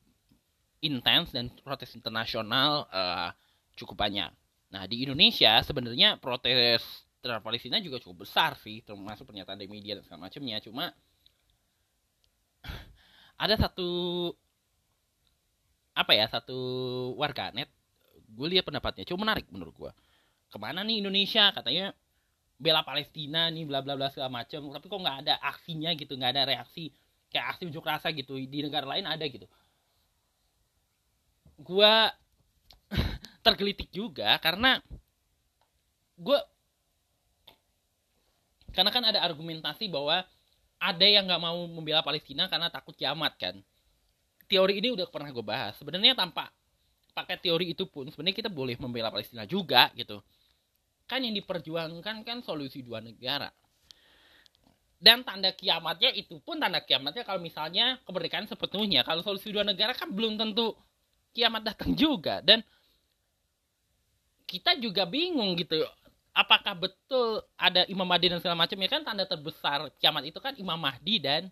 intens 0.81 1.35
dan 1.35 1.51
protes 1.61 1.93
internasional 1.93 2.89
uh, 2.89 3.29
cukup 3.77 4.01
banyak. 4.01 4.31
Nah 4.71 4.83
di 4.87 5.03
Indonesia 5.03 5.59
sebenarnya 5.61 6.17
protes 6.17 6.81
terhadap 7.21 7.45
Palestina 7.45 7.77
juga 7.77 8.01
cukup 8.01 8.25
besar 8.25 8.57
sih, 8.57 8.81
termasuk 8.81 9.29
pernyataan 9.29 9.61
dari 9.61 9.69
media 9.69 9.93
dan 9.99 10.03
segala 10.03 10.27
macamnya. 10.27 10.57
Cuma 10.63 10.89
ada 13.41 13.57
satu 13.57 13.89
apa 15.97 16.13
ya 16.13 16.29
satu 16.29 16.59
warga 17.17 17.49
net 17.51 17.67
gue 18.31 18.47
lihat 18.47 18.63
pendapatnya 18.69 19.03
cukup 19.03 19.27
menarik 19.27 19.49
menurut 19.49 19.75
gue 19.75 19.91
ke 20.51 20.57
mana 20.59 20.83
nih 20.83 20.99
Indonesia? 20.99 21.49
Katanya 21.55 21.95
bela 22.61 22.83
Palestina 22.83 23.47
nih 23.49 23.65
bla 23.65 23.79
bla 23.81 23.97
bla 23.97 24.11
segala 24.13 24.43
macam 24.43 24.69
tapi 24.69 24.85
kok 24.85 25.01
nggak 25.01 25.17
ada 25.25 25.33
aksinya 25.41 25.89
gitu 25.97 26.13
nggak 26.13 26.31
ada 26.37 26.43
reaksi 26.45 26.93
kayak 27.33 27.57
aksi 27.57 27.61
unjuk 27.71 27.81
rasa 27.81 28.13
gitu 28.13 28.37
di 28.37 28.59
negara 28.61 28.85
lain 28.85 29.07
ada 29.07 29.23
gitu. 29.25 29.47
Gue 31.57 31.93
tergelitik 33.47 33.89
juga 33.89 34.35
karena 34.43 34.77
gue 36.19 36.37
karena 38.75 38.91
kan 38.93 39.03
ada 39.07 39.25
argumentasi 39.25 39.89
bahwa 39.89 40.21
ada 40.81 41.05
yang 41.05 41.29
nggak 41.29 41.37
mau 41.37 41.61
membela 41.69 42.01
Palestina 42.01 42.49
karena 42.49 42.73
takut 42.73 42.97
kiamat 42.97 43.37
kan? 43.37 43.61
Teori 44.49 44.81
ini 44.81 44.89
udah 44.97 45.05
pernah 45.05 45.29
gue 45.29 45.45
bahas. 45.45 45.77
Sebenarnya 45.77 46.17
tanpa 46.17 46.49
pakai 47.13 47.37
teori 47.37 47.69
itu 47.77 47.85
pun 47.85 48.09
sebenarnya 48.09 48.41
kita 48.41 48.49
boleh 48.49 48.73
membela 48.81 49.13
Palestina 49.13 49.45
juga 49.45 49.93
gitu. 49.93 50.17
Kan 51.05 51.21
yang 51.21 51.37
diperjuangkan 51.37 52.25
kan 52.25 52.37
solusi 52.41 52.81
dua 52.81 52.97
negara. 52.97 53.53
Dan 55.01 55.21
tanda 55.21 55.53
kiamatnya 55.53 56.13
itu 56.17 56.41
pun 56.41 56.57
tanda 56.57 56.81
kiamatnya 56.81 57.21
kalau 57.21 57.37
misalnya 57.37 58.01
kemerdekaan 58.01 58.49
sepenuhnya. 58.49 59.05
Kalau 59.05 59.21
solusi 59.21 59.53
dua 59.53 59.61
negara 59.61 59.93
kan 59.93 60.09
belum 60.09 60.33
tentu 60.33 60.73
kiamat 61.37 61.61
datang 61.61 61.93
juga. 61.93 62.41
Dan 62.41 62.65
kita 64.49 64.75
juga 64.81 65.05
bingung 65.05 65.53
gitu 65.61 65.85
apakah 66.31 66.73
betul 66.75 67.43
ada 67.59 67.83
Imam 67.91 68.07
Mahdi 68.07 68.31
dan 68.31 68.39
segala 68.39 68.55
macam? 68.55 68.77
Ya 68.79 68.89
kan 68.89 69.03
tanda 69.03 69.27
terbesar 69.27 69.91
kiamat 69.99 70.27
itu 70.27 70.39
kan 70.39 70.55
Imam 70.55 70.79
Mahdi 70.79 71.19
dan 71.19 71.51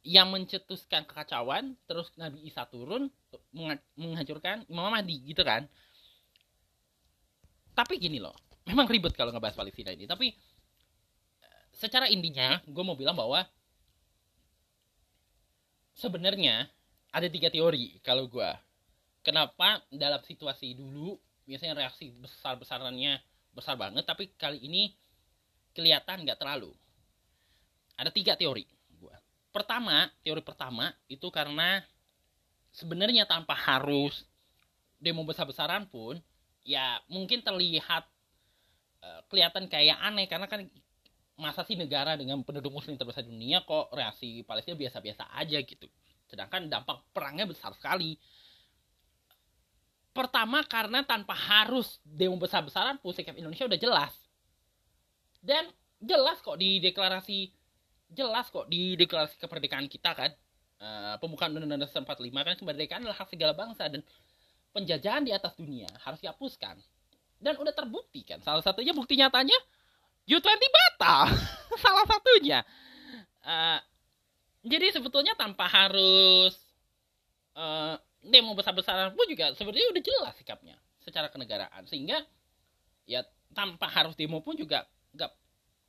yang 0.00 0.32
mencetuskan 0.32 1.04
kekacauan 1.04 1.76
terus 1.84 2.08
Nabi 2.16 2.48
Isa 2.48 2.64
turun 2.64 3.12
menghancurkan 3.98 4.64
Imam 4.70 4.88
Mahdi 4.88 5.20
gitu 5.28 5.42
kan? 5.42 5.66
Tapi 7.74 8.00
gini 8.00 8.18
loh 8.22 8.34
memang 8.66 8.86
ribet 8.86 9.12
kalau 9.18 9.34
ngebahas 9.34 9.58
Palestina 9.58 9.90
ini. 9.90 10.06
Tapi 10.06 10.32
secara 11.74 12.06
intinya 12.06 12.60
gue 12.64 12.84
mau 12.84 12.94
bilang 12.94 13.16
bahwa 13.18 13.42
sebenarnya 15.96 16.70
ada 17.10 17.26
tiga 17.26 17.50
teori 17.50 17.98
kalau 18.00 18.30
gue 18.30 18.50
kenapa 19.26 19.82
dalam 19.90 20.22
situasi 20.22 20.76
dulu 20.76 21.18
biasanya 21.44 21.82
reaksi 21.82 22.14
besar 22.14 22.56
besarannya 22.56 23.18
besar 23.50 23.74
banget 23.74 24.06
tapi 24.06 24.30
kali 24.38 24.58
ini 24.62 24.94
kelihatan 25.74 26.26
nggak 26.26 26.38
terlalu. 26.38 26.74
Ada 27.98 28.10
tiga 28.10 28.34
teori 28.34 28.66
gua. 28.96 29.14
Pertama 29.52 30.08
teori 30.22 30.42
pertama 30.42 30.90
itu 31.06 31.26
karena 31.28 31.82
sebenarnya 32.70 33.26
tanpa 33.26 33.54
harus 33.54 34.24
demo 35.00 35.24
besar-besaran 35.26 35.88
pun 35.88 36.20
ya 36.62 37.00
mungkin 37.08 37.40
terlihat 37.40 38.04
uh, 39.00 39.20
kelihatan 39.32 39.66
kayak 39.66 39.96
aneh 39.98 40.28
karena 40.28 40.46
kan 40.46 40.68
masa 41.40 41.64
sih 41.64 41.72
negara 41.72 42.20
dengan 42.20 42.44
penduduk 42.44 42.68
muslim 42.68 43.00
terbesar 43.00 43.24
dunia 43.24 43.64
kok 43.64 43.88
reaksi 43.96 44.44
Palestina 44.44 44.76
biasa-biasa 44.76 45.24
aja 45.40 45.58
gitu. 45.64 45.88
Sedangkan 46.28 46.68
dampak 46.68 47.00
perangnya 47.16 47.48
besar 47.48 47.72
sekali 47.72 48.20
pertama 50.10 50.62
karena 50.66 51.06
tanpa 51.06 51.32
harus 51.34 52.02
demo 52.02 52.34
besar-besaran 52.36 52.98
pun 52.98 53.14
sikap 53.14 53.34
Indonesia 53.38 53.66
udah 53.66 53.80
jelas. 53.80 54.14
Dan 55.40 55.70
jelas 56.02 56.42
kok 56.42 56.58
di 56.60 56.82
deklarasi 56.82 57.50
jelas 58.10 58.50
kok 58.50 58.66
di 58.66 58.98
deklarasi 58.98 59.38
kemerdekaan 59.38 59.86
kita 59.86 60.12
kan. 60.12 60.30
Uh, 60.80 61.20
pembukaan 61.20 61.52
Undang-Undang 61.52 61.84
Dasar 61.84 62.00
45 62.00 62.32
kan 62.32 62.56
kemerdekaan 62.56 63.00
adalah 63.04 63.20
hak 63.20 63.28
segala 63.28 63.52
bangsa 63.52 63.84
dan 63.92 64.00
penjajahan 64.72 65.28
di 65.28 65.32
atas 65.36 65.52
dunia 65.60 65.86
harus 66.00 66.24
dihapuskan. 66.24 66.80
Dan 67.36 67.56
udah 67.60 67.72
terbukti 67.72 68.24
kan 68.24 68.40
salah 68.40 68.64
satunya 68.64 68.96
bukti 68.96 69.16
nyatanya 69.20 69.56
U20 70.28 70.62
batal. 70.70 71.26
Salah 71.84 72.06
satunya. 72.06 72.60
Uh, 73.40 73.80
jadi 74.62 74.92
sebetulnya 74.92 75.32
tanpa 75.34 75.64
harus 75.66 76.54
uh, 77.56 77.96
demo 78.20 78.52
besar-besaran 78.52 79.16
pun 79.16 79.24
juga 79.28 79.56
sebenarnya 79.56 79.88
udah 79.96 80.02
jelas 80.04 80.34
sikapnya 80.36 80.76
secara 81.00 81.32
kenegaraan. 81.32 81.82
Sehingga 81.88 82.20
ya 83.08 83.24
tanpa 83.56 83.88
harus 83.90 84.14
demo 84.14 84.44
pun 84.44 84.54
juga 84.54 84.84
nggak 85.16 85.30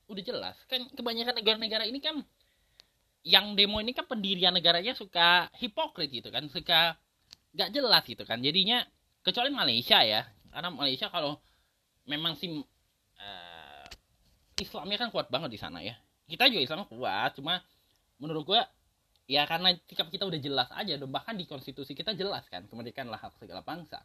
udah 0.07 0.23
jelas. 0.23 0.55
Kan 0.71 0.87
kebanyakan 0.95 1.35
negara-negara 1.37 1.83
ini 1.87 1.99
kan 1.99 2.23
yang 3.21 3.53
demo 3.53 3.77
ini 3.77 3.93
kan 3.93 4.09
pendirian 4.09 4.55
negaranya 4.55 4.97
suka 4.97 5.45
hipokrit 5.61 6.09
gitu 6.09 6.33
kan 6.33 6.49
suka 6.49 6.97
nggak 7.53 7.69
jelas 7.75 8.03
gitu 8.07 8.23
kan. 8.23 8.39
Jadinya 8.39 8.81
kecuali 9.21 9.51
Malaysia 9.51 10.01
ya. 10.01 10.25
Karena 10.51 10.67
Malaysia 10.67 11.07
kalau 11.07 11.39
memang 12.03 12.35
sih 12.35 12.51
uh, 12.51 13.87
Islamnya 14.59 14.99
kan 14.99 15.09
kuat 15.13 15.31
banget 15.31 15.55
di 15.55 15.59
sana 15.59 15.79
ya. 15.79 15.95
Kita 16.27 16.47
juga 16.47 16.63
Islamnya 16.63 16.87
kuat 16.87 17.31
cuma 17.39 17.63
menurut 18.19 18.43
gua 18.47 18.61
ya 19.29 19.45
karena 19.45 19.73
sikap 19.87 20.09
kita 20.09 20.25
udah 20.27 20.39
jelas 20.41 20.69
aja 20.73 20.97
bahkan 21.05 21.37
di 21.37 21.45
konstitusi 21.45 21.93
kita 21.93 22.13
jelas 22.17 22.45
kan 22.49 22.65
kemerdekaan 22.67 23.07
lah 23.07 23.21
hak 23.21 23.37
segala 23.37 23.61
bangsa 23.61 24.01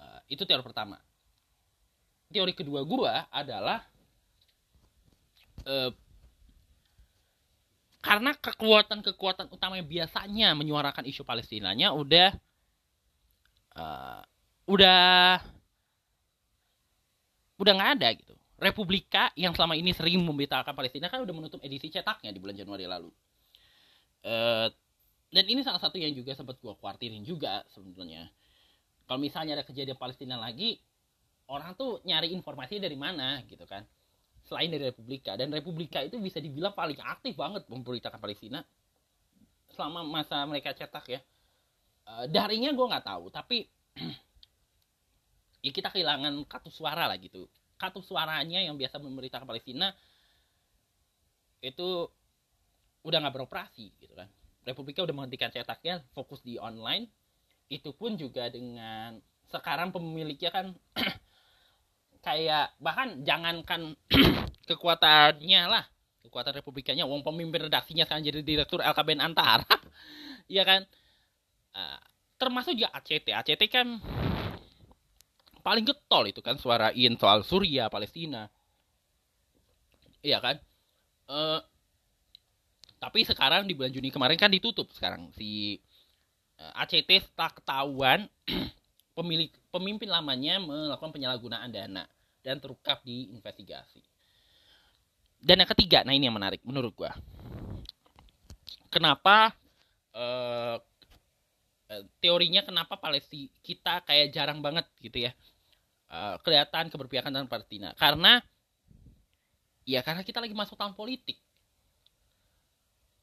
uh, 0.00 0.20
itu 0.30 0.44
teori 0.44 0.62
pertama 0.62 1.00
teori 2.30 2.52
kedua 2.52 2.84
gua 2.84 3.26
adalah 3.32 3.82
uh, 5.66 5.90
karena 8.04 8.36
kekuatan-kekuatan 8.36 9.48
utama 9.48 9.80
yang 9.80 9.88
biasanya 9.88 10.52
menyuarakan 10.52 11.08
isu 11.08 11.24
Palestinanya 11.24 11.96
udah 11.96 12.36
uh, 13.80 14.20
udah 14.68 15.40
udah 17.56 17.72
nggak 17.72 17.92
ada 17.96 18.08
gitu. 18.12 18.34
Republika 18.60 19.32
yang 19.40 19.56
selama 19.56 19.74
ini 19.74 19.96
sering 19.96 20.20
memberitakan 20.20 20.76
Palestina 20.76 21.08
kan 21.08 21.24
udah 21.24 21.34
menutup 21.34 21.60
edisi 21.64 21.88
cetaknya 21.88 22.28
di 22.28 22.38
bulan 22.38 22.56
Januari 22.60 22.84
lalu. 22.84 23.08
Uh, 24.24 24.72
dan 25.34 25.44
ini 25.50 25.60
salah 25.60 25.82
satu 25.82 26.00
yang 26.00 26.16
juga 26.16 26.32
sempat 26.32 26.56
gua 26.64 26.72
kuartirin 26.80 27.20
juga 27.22 27.60
sebenarnya. 27.76 28.30
Kalau 29.04 29.20
misalnya 29.20 29.60
ada 29.60 29.64
kejadian 29.68 30.00
Palestina 30.00 30.40
lagi, 30.40 30.80
orang 31.52 31.76
tuh 31.76 32.00
nyari 32.08 32.32
informasi 32.32 32.80
dari 32.80 32.96
mana 32.96 33.44
gitu 33.44 33.68
kan. 33.68 33.84
Selain 34.48 34.72
dari 34.72 34.88
Republika. 34.88 35.36
Dan 35.36 35.52
Republika 35.52 36.00
itu 36.00 36.16
bisa 36.20 36.40
dibilang 36.40 36.72
paling 36.72 36.96
aktif 37.04 37.36
banget 37.36 37.68
memberitakan 37.68 38.16
Palestina 38.16 38.64
selama 39.72 40.06
masa 40.06 40.40
mereka 40.48 40.72
cetak 40.72 41.04
ya. 41.10 41.20
Uh, 42.04 42.24
daringnya 42.28 42.76
gue 42.76 42.84
nggak 42.84 43.08
tahu 43.08 43.32
tapi 43.32 43.64
ya 45.64 45.72
kita 45.72 45.88
kehilangan 45.88 46.32
kartu 46.48 46.70
suara 46.72 47.10
lah 47.10 47.16
gitu. 47.20 47.48
Kartu 47.76 48.00
suaranya 48.00 48.62
yang 48.62 48.78
biasa 48.78 49.02
memberitakan 49.02 49.44
Palestina 49.48 49.92
itu 51.64 52.08
udah 53.04 53.18
nggak 53.20 53.34
beroperasi 53.36 53.92
gitu 54.00 54.16
kan. 54.16 54.26
Republika 54.64 55.04
udah 55.04 55.12
menghentikan 55.12 55.52
cetaknya 55.52 56.00
fokus 56.16 56.40
di 56.40 56.56
online. 56.56 57.06
Itu 57.68 57.92
pun 57.92 58.16
juga 58.16 58.48
dengan 58.48 59.20
sekarang 59.52 59.92
pemiliknya 59.92 60.50
kan 60.50 60.66
kayak 62.26 62.72
bahkan 62.80 63.20
jangankan 63.22 63.94
kekuatannya 64.68 65.62
lah 65.68 65.84
kekuatan 66.24 66.56
republikannya 66.56 67.04
uang 67.04 67.20
pemimpin 67.20 67.68
redaksinya 67.68 68.08
sekarang 68.08 68.24
jadi 68.24 68.40
direktur 68.40 68.80
LKBN 68.80 69.20
Antara 69.20 69.68
ya 70.56 70.64
kan? 70.64 70.88
Uh, 71.74 72.00
termasuk 72.40 72.72
juga 72.74 72.90
ACT 72.96 73.28
ACT 73.34 73.62
kan 73.68 74.00
paling 75.60 75.84
getol 75.84 76.28
itu 76.28 76.40
kan 76.40 76.56
suarain 76.56 77.12
soal 77.20 77.44
Suria 77.44 77.92
Palestina. 77.92 78.48
Iya 80.24 80.40
kan? 80.40 80.56
Uh, 81.28 81.60
tapi 83.04 83.20
sekarang 83.28 83.68
di 83.68 83.76
bulan 83.76 83.92
Juni 83.92 84.08
kemarin 84.08 84.40
kan 84.40 84.48
ditutup 84.48 84.88
sekarang 84.96 85.28
si 85.36 85.76
eh, 86.56 86.72
ACT 86.80 87.28
setelah 87.28 87.52
ketahuan 87.52 88.20
pemilik 89.16 89.52
pemimpin 89.68 90.08
lamanya 90.08 90.56
melakukan 90.56 91.12
penyalahgunaan 91.12 91.68
dana 91.68 92.08
dan 92.40 92.56
terungkap 92.64 93.04
di 93.04 93.28
investigasi. 93.28 94.00
Dan 95.44 95.60
yang 95.60 95.68
ketiga, 95.76 96.00
nah 96.00 96.16
ini 96.16 96.24
yang 96.24 96.36
menarik 96.36 96.64
menurut 96.64 96.96
gua. 96.96 97.12
Kenapa 98.88 99.52
uh, 100.16 100.80
teorinya 102.24 102.64
kenapa 102.64 102.96
Palestina 102.96 103.52
kita 103.60 104.00
kayak 104.08 104.32
jarang 104.32 104.64
banget 104.64 104.88
gitu 105.04 105.28
ya 105.28 105.36
uh, 106.08 106.40
kelihatan 106.40 106.88
keberpihakan 106.88 107.30
dengan 107.30 107.50
Palestina 107.50 107.92
karena 107.94 108.40
ya 109.84 110.00
karena 110.00 110.24
kita 110.24 110.40
lagi 110.40 110.56
masuk 110.56 110.80
tahun 110.80 110.96
politik 110.96 111.36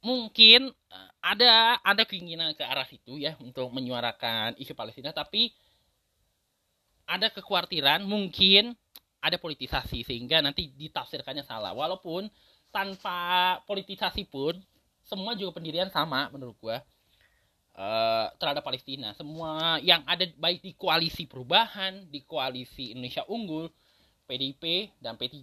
mungkin 0.01 0.69
uh, 0.69 1.09
ada 1.21 1.77
ada 1.85 2.03
keinginan 2.05 2.57
ke 2.57 2.65
arah 2.65 2.85
situ 2.89 3.21
ya 3.21 3.37
untuk 3.37 3.69
menyuarakan 3.69 4.57
isu 4.57 4.73
Palestina 4.73 5.13
tapi 5.13 5.53
ada 7.05 7.29
kekhawatiran 7.29 8.05
mungkin 8.05 8.73
ada 9.21 9.37
politisasi 9.37 10.01
sehingga 10.01 10.41
nanti 10.41 10.73
ditafsirkannya 10.73 11.45
salah. 11.45 11.77
Walaupun 11.77 12.25
tanpa 12.73 13.59
politisasi 13.69 14.25
pun 14.25 14.57
semua 15.05 15.37
juga 15.37 15.61
pendirian 15.61 15.91
sama 15.93 16.31
menurut 16.33 16.57
gua 16.57 16.81
uh, 17.77 18.27
terhadap 18.41 18.65
Palestina. 18.65 19.13
Semua 19.13 19.77
yang 19.83 20.01
ada 20.09 20.25
baik 20.39 20.65
di 20.65 20.71
koalisi 20.73 21.29
perubahan 21.29 22.09
di 22.09 22.25
koalisi 22.25 22.97
Indonesia 22.97 23.21
unggul 23.29 23.69
PDIP 24.25 24.97
dan 24.97 25.19
P3 25.19 25.37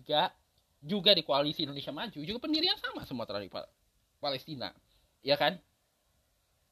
juga 0.83 1.15
di 1.15 1.23
koalisi 1.23 1.67
Indonesia 1.67 1.95
maju 1.95 2.19
juga 2.23 2.39
pendirian 2.43 2.79
sama 2.79 3.03
semua 3.07 3.27
terhadap 3.27 3.51
Palestina. 4.19 4.75
Ya 5.23 5.35
kan? 5.35 5.59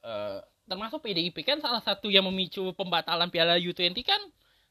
Uh, 0.03 0.39
termasuk 0.67 1.03
PDIP 1.03 1.47
kan 1.47 1.59
salah 1.63 1.83
satu 1.83 2.11
yang 2.11 2.27
memicu 2.27 2.75
pembatalan 2.75 3.31
Piala 3.31 3.59
U20 3.59 3.95
kan 4.03 4.19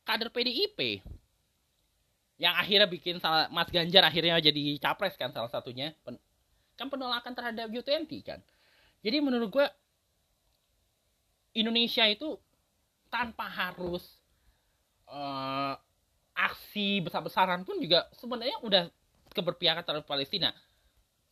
kader 0.03 0.31
PDIP 0.31 1.03
yang 2.35 2.51
akhirnya 2.55 2.87
bikin 2.87 3.15
salah, 3.23 3.47
Mas 3.47 3.71
Ganjar 3.71 4.03
akhirnya 4.03 4.35
jadi 4.43 4.75
capres 4.79 5.15
kan 5.15 5.31
salah 5.31 5.47
satunya. 5.47 5.95
Pen, 6.03 6.19
kan 6.75 6.91
penolakan 6.91 7.31
terhadap 7.31 7.71
U20 7.71 8.11
kan. 8.27 8.39
Jadi 8.99 9.17
menurut 9.23 9.47
gue 9.47 9.67
Indonesia 11.55 12.03
itu 12.11 12.35
tanpa 13.07 13.47
harus 13.47 14.03
uh, 15.07 15.79
aksi 16.35 16.99
besar-besaran 16.99 17.63
pun 17.63 17.79
juga 17.79 18.03
sebenarnya 18.19 18.59
udah 18.59 18.83
keberpihakan 19.31 19.83
terhadap 19.87 20.03
Palestina. 20.03 20.51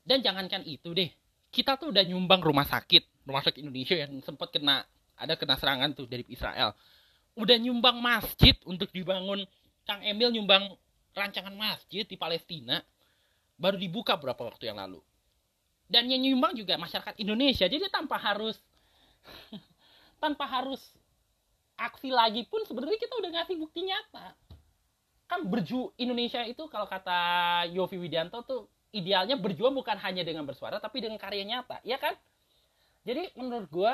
Dan 0.08 0.24
jangankan 0.24 0.64
itu 0.64 0.96
deh 0.96 1.12
kita 1.54 1.78
tuh 1.78 1.94
udah 1.94 2.02
nyumbang 2.02 2.42
rumah 2.42 2.66
sakit 2.66 3.30
rumah 3.30 3.46
sakit 3.46 3.62
Indonesia 3.62 3.94
yang 3.94 4.18
sempat 4.26 4.50
kena 4.50 4.82
ada 5.14 5.38
kena 5.38 5.54
serangan 5.56 5.94
tuh 5.94 6.10
dari 6.10 6.26
Israel 6.28 6.74
udah 7.38 7.58
nyumbang 7.62 8.02
masjid 8.02 8.58
untuk 8.66 8.90
dibangun 8.90 9.46
Kang 9.84 10.02
Emil 10.02 10.32
nyumbang 10.34 10.74
rancangan 11.14 11.54
masjid 11.54 12.08
di 12.08 12.18
Palestina 12.18 12.82
baru 13.58 13.78
dibuka 13.78 14.18
beberapa 14.18 14.50
waktu 14.50 14.70
yang 14.74 14.82
lalu. 14.82 15.00
Dan 15.86 16.10
yang 16.10 16.26
nyumbang 16.26 16.58
juga 16.58 16.80
masyarakat 16.80 17.20
Indonesia. 17.22 17.70
Jadi 17.70 17.86
tanpa 17.92 18.18
harus 18.18 18.58
tanpa 20.24 20.48
harus 20.50 20.82
aksi 21.78 22.10
lagi 22.10 22.48
pun 22.48 22.64
sebenarnya 22.66 22.98
kita 22.98 23.14
udah 23.20 23.30
ngasih 23.40 23.56
bukti 23.60 23.86
nyata. 23.86 24.34
Kan 25.28 25.46
berju 25.46 25.94
Indonesia 26.00 26.42
itu 26.48 26.66
kalau 26.72 26.88
kata 26.88 27.20
Yofi 27.76 28.00
Widianto 28.00 28.42
tuh 28.46 28.62
idealnya 28.94 29.36
berjuang 29.36 29.74
bukan 29.74 29.98
hanya 30.00 30.22
dengan 30.22 30.46
bersuara 30.46 30.78
tapi 30.78 31.02
dengan 31.02 31.18
karya 31.18 31.44
nyata, 31.44 31.82
ya 31.84 31.98
kan? 31.98 32.14
jadi 33.04 33.36
menurut 33.36 33.68
gue 33.68 33.94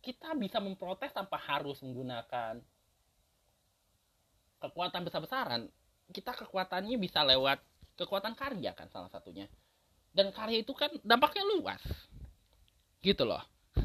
kita 0.00 0.32
bisa 0.34 0.58
memprotes 0.58 1.12
tanpa 1.12 1.36
harus 1.36 1.78
menggunakan 1.84 2.58
kekuatan 4.60 5.04
besar-besaran. 5.04 5.68
Kita 6.10 6.34
kekuatannya 6.34 6.96
bisa 6.96 7.22
lewat 7.22 7.60
kekuatan 8.00 8.32
karya 8.34 8.72
kan 8.72 8.88
salah 8.88 9.12
satunya. 9.12 9.46
Dan 10.10 10.32
karya 10.34 10.64
itu 10.64 10.72
kan 10.72 10.90
dampaknya 11.04 11.44
luas. 11.46 11.80
Gitu 13.04 13.22
loh. 13.22 13.44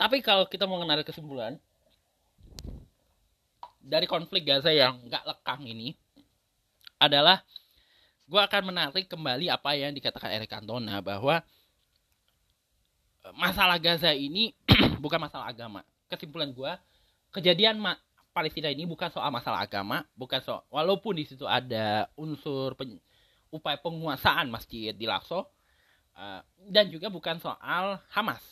Tapi 0.00 0.22
kalau 0.22 0.46
kita 0.46 0.64
mau 0.64 0.78
menarik 0.80 1.06
kesimpulan 1.06 1.58
dari 3.82 4.06
konflik 4.06 4.46
Gaza 4.46 4.74
yang 4.74 4.98
nggak 5.06 5.26
lekang 5.26 5.62
ini 5.62 5.94
adalah 6.96 7.44
gue 8.26 8.40
akan 8.42 8.74
menarik 8.74 9.06
kembali 9.06 9.46
apa 9.52 9.78
yang 9.78 9.94
dikatakan 9.94 10.34
Eric 10.34 10.50
Cantona 10.50 10.98
bahwa 10.98 11.40
masalah 13.34 13.78
Gaza 13.78 14.10
ini 14.14 14.54
bukan 15.04 15.18
masalah 15.18 15.50
agama. 15.50 15.82
Kesimpulan 16.06 16.50
gue, 16.50 16.72
kejadian 17.34 17.78
ma 17.78 17.94
Palestina 18.30 18.68
ini 18.68 18.84
bukan 18.84 19.08
soal 19.08 19.32
masalah 19.32 19.64
agama, 19.64 20.04
bukan 20.12 20.38
soal 20.44 20.60
walaupun 20.68 21.16
di 21.16 21.24
situ 21.24 21.48
ada 21.48 22.04
unsur 22.20 22.76
pen, 22.76 23.00
upaya 23.48 23.80
penguasaan 23.80 24.52
masjid 24.52 24.92
di 24.92 25.08
Lakso 25.08 25.48
uh, 26.14 26.40
dan 26.68 26.92
juga 26.92 27.08
bukan 27.08 27.40
soal 27.40 27.96
Hamas. 28.12 28.44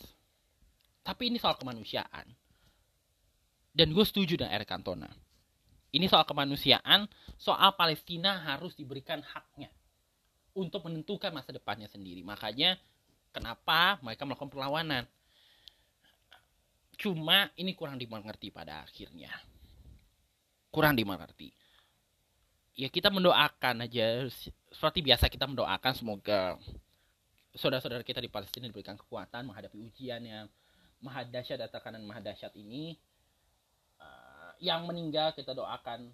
Tapi 1.04 1.28
ini 1.28 1.36
soal 1.36 1.60
kemanusiaan. 1.60 2.24
Dan 3.74 3.92
gue 3.92 4.06
setuju 4.06 4.40
dengan 4.40 4.56
Eric 4.56 4.70
Cantona. 4.70 5.10
Ini 5.94 6.10
soal 6.10 6.26
kemanusiaan, 6.26 7.06
soal 7.38 7.70
Palestina 7.78 8.42
harus 8.42 8.74
diberikan 8.74 9.22
haknya 9.22 9.70
untuk 10.50 10.90
menentukan 10.90 11.30
masa 11.30 11.54
depannya 11.54 11.86
sendiri. 11.86 12.26
Makanya 12.26 12.74
kenapa 13.30 14.02
mereka 14.02 14.26
melakukan 14.26 14.50
perlawanan. 14.50 15.06
Cuma 16.98 17.46
ini 17.54 17.78
kurang 17.78 17.98
dimengerti 17.98 18.50
pada 18.50 18.82
akhirnya. 18.82 19.30
Kurang 20.74 20.98
dimengerti. 20.98 21.54
Ya 22.74 22.90
kita 22.90 23.06
mendoakan 23.06 23.86
aja 23.86 24.26
seperti 24.74 24.98
biasa 24.98 25.30
kita 25.30 25.46
mendoakan 25.46 25.94
semoga 25.94 26.58
saudara-saudara 27.54 28.02
kita 28.02 28.18
di 28.18 28.26
Palestina 28.26 28.66
diberikan 28.66 28.98
kekuatan 28.98 29.46
menghadapi 29.46 29.78
ujian 29.78 30.18
yang 30.26 30.50
maha 30.98 31.22
dahsyat 31.22 31.62
dan 31.62 31.70
tekanan 31.70 32.02
maha 32.02 32.18
dahsyat 32.18 32.50
ini. 32.58 32.98
Yang 34.64 34.80
meninggal 34.88 35.36
kita 35.36 35.52
doakan 35.52 36.08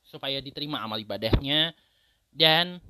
supaya 0.00 0.40
diterima 0.40 0.80
amal 0.80 0.96
ibadahnya. 0.96 1.76
Dan 2.32 2.80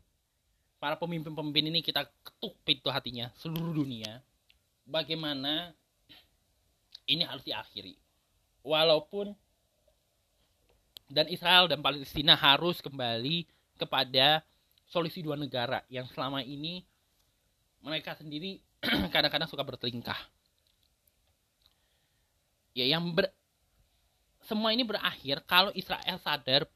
para 0.79 0.95
pemimpin-pemimpin 0.95 1.67
ini 1.75 1.83
kita 1.83 2.07
ketuk 2.23 2.55
pintu 2.63 2.89
hatinya 2.95 3.35
seluruh 3.43 3.75
dunia. 3.75 4.23
Bagaimana 4.87 5.75
ini 7.11 7.27
harus 7.27 7.43
diakhiri. 7.43 7.99
Walaupun 8.63 9.35
dan 11.11 11.27
Israel 11.27 11.67
dan 11.67 11.83
Palestina 11.83 12.39
harus 12.39 12.79
kembali 12.79 13.43
kepada 13.75 14.47
solusi 14.87 15.27
dua 15.27 15.35
negara 15.35 15.83
yang 15.91 16.07
selama 16.15 16.47
ini 16.47 16.87
mereka 17.83 18.15
sendiri 18.15 18.63
kadang-kadang 19.15 19.51
suka 19.51 19.67
bertelingkah. 19.67 20.19
Ya 22.79 22.87
yang 22.87 23.11
ber, 23.11 23.27
semua 24.51 24.75
ini 24.75 24.83
berakhir 24.83 25.47
kalau 25.47 25.71
Israel 25.79 26.19
sadar 26.19 26.67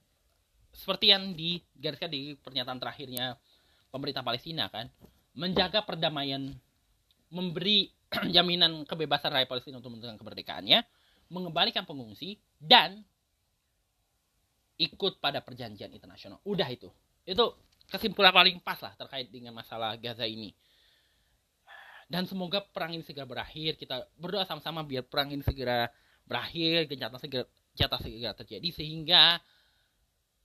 seperti 0.70 1.10
yang 1.10 1.34
digariskan 1.34 2.06
di 2.06 2.38
pernyataan 2.38 2.78
terakhirnya 2.78 3.34
pemerintah 3.90 4.22
Palestina 4.22 4.70
kan? 4.70 4.86
Menjaga 5.34 5.82
perdamaian 5.82 6.54
memberi 7.34 7.90
jaminan 8.34 8.86
kebebasan 8.86 9.34
rakyat 9.34 9.50
Palestina 9.50 9.82
untuk 9.82 9.90
menentukan 9.90 10.14
kemerdekaannya 10.22 10.86
mengembalikan 11.34 11.82
pengungsi 11.82 12.38
dan 12.62 13.02
ikut 14.78 15.18
pada 15.18 15.42
perjanjian 15.42 15.90
internasional. 15.90 16.38
Udah 16.46 16.70
itu. 16.70 16.86
Itu 17.26 17.58
kesimpulan 17.90 18.30
paling 18.30 18.62
pas 18.62 18.78
lah 18.78 18.94
terkait 18.94 19.26
dengan 19.34 19.50
masalah 19.50 19.98
Gaza 19.98 20.22
ini. 20.30 20.54
Dan 22.06 22.30
semoga 22.30 22.62
perang 22.62 22.94
ini 22.94 23.02
segera 23.02 23.26
berakhir. 23.26 23.74
Kita 23.74 24.06
berdoa 24.14 24.46
sama-sama 24.46 24.86
biar 24.86 25.02
perang 25.02 25.34
ini 25.34 25.42
segera 25.42 25.90
berakhir 26.24 26.86
gencatan 26.86 27.18
segera 27.18 27.44
jatah 27.74 27.98
segera 27.98 28.32
terjadi 28.34 28.70
sehingga 28.70 29.42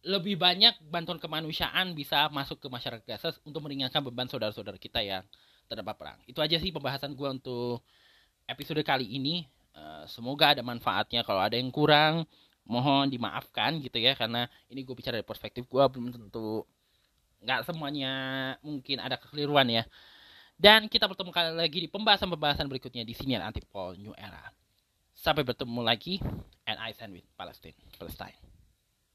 lebih 0.04 0.40
banyak 0.40 0.80
bantuan 0.88 1.20
kemanusiaan 1.20 1.92
bisa 1.92 2.32
masuk 2.32 2.58
ke 2.58 2.68
masyarakat 2.72 3.04
Gaza 3.04 3.36
untuk 3.44 3.60
meringankan 3.64 4.00
beban 4.00 4.32
saudara-saudara 4.32 4.80
kita 4.80 5.04
yang 5.04 5.24
terdapat 5.68 5.96
perang. 6.00 6.20
Itu 6.24 6.40
aja 6.40 6.56
sih 6.56 6.72
pembahasan 6.72 7.14
gue 7.14 7.30
untuk 7.30 7.84
episode 8.48 8.80
kali 8.82 9.06
ini. 9.06 9.44
Uh, 9.76 10.08
semoga 10.08 10.56
ada 10.56 10.64
manfaatnya. 10.64 11.22
Kalau 11.28 11.44
ada 11.44 11.60
yang 11.60 11.70
kurang, 11.70 12.24
mohon 12.64 13.12
dimaafkan 13.12 13.82
gitu 13.84 13.98
ya 14.00 14.16
karena 14.16 14.46
ini 14.72 14.86
gue 14.86 14.96
bicara 14.96 15.20
dari 15.20 15.28
perspektif 15.28 15.66
gue 15.66 15.84
belum 15.90 16.14
tentu 16.14 16.64
nggak 17.42 17.66
semuanya 17.66 18.12
mungkin 18.62 19.04
ada 19.04 19.20
kekeliruan 19.20 19.68
ya. 19.68 19.84
Dan 20.60 20.92
kita 20.92 21.08
bertemu 21.08 21.32
kali 21.32 21.52
lagi 21.56 21.78
di 21.88 21.90
pembahasan-pembahasan 21.92 22.68
berikutnya 22.68 23.08
di 23.08 23.16
sini 23.16 23.40
Antipol 23.40 23.96
New 23.96 24.12
Era. 24.16 24.59
Sampai 25.20 25.44
bertemu 25.44 25.84
lagi 25.84 26.24
and 26.64 26.80
I 26.80 26.96
stand 26.96 27.12
with 27.12 27.28
Palestine. 27.36 27.76
Palestine. 28.00 28.49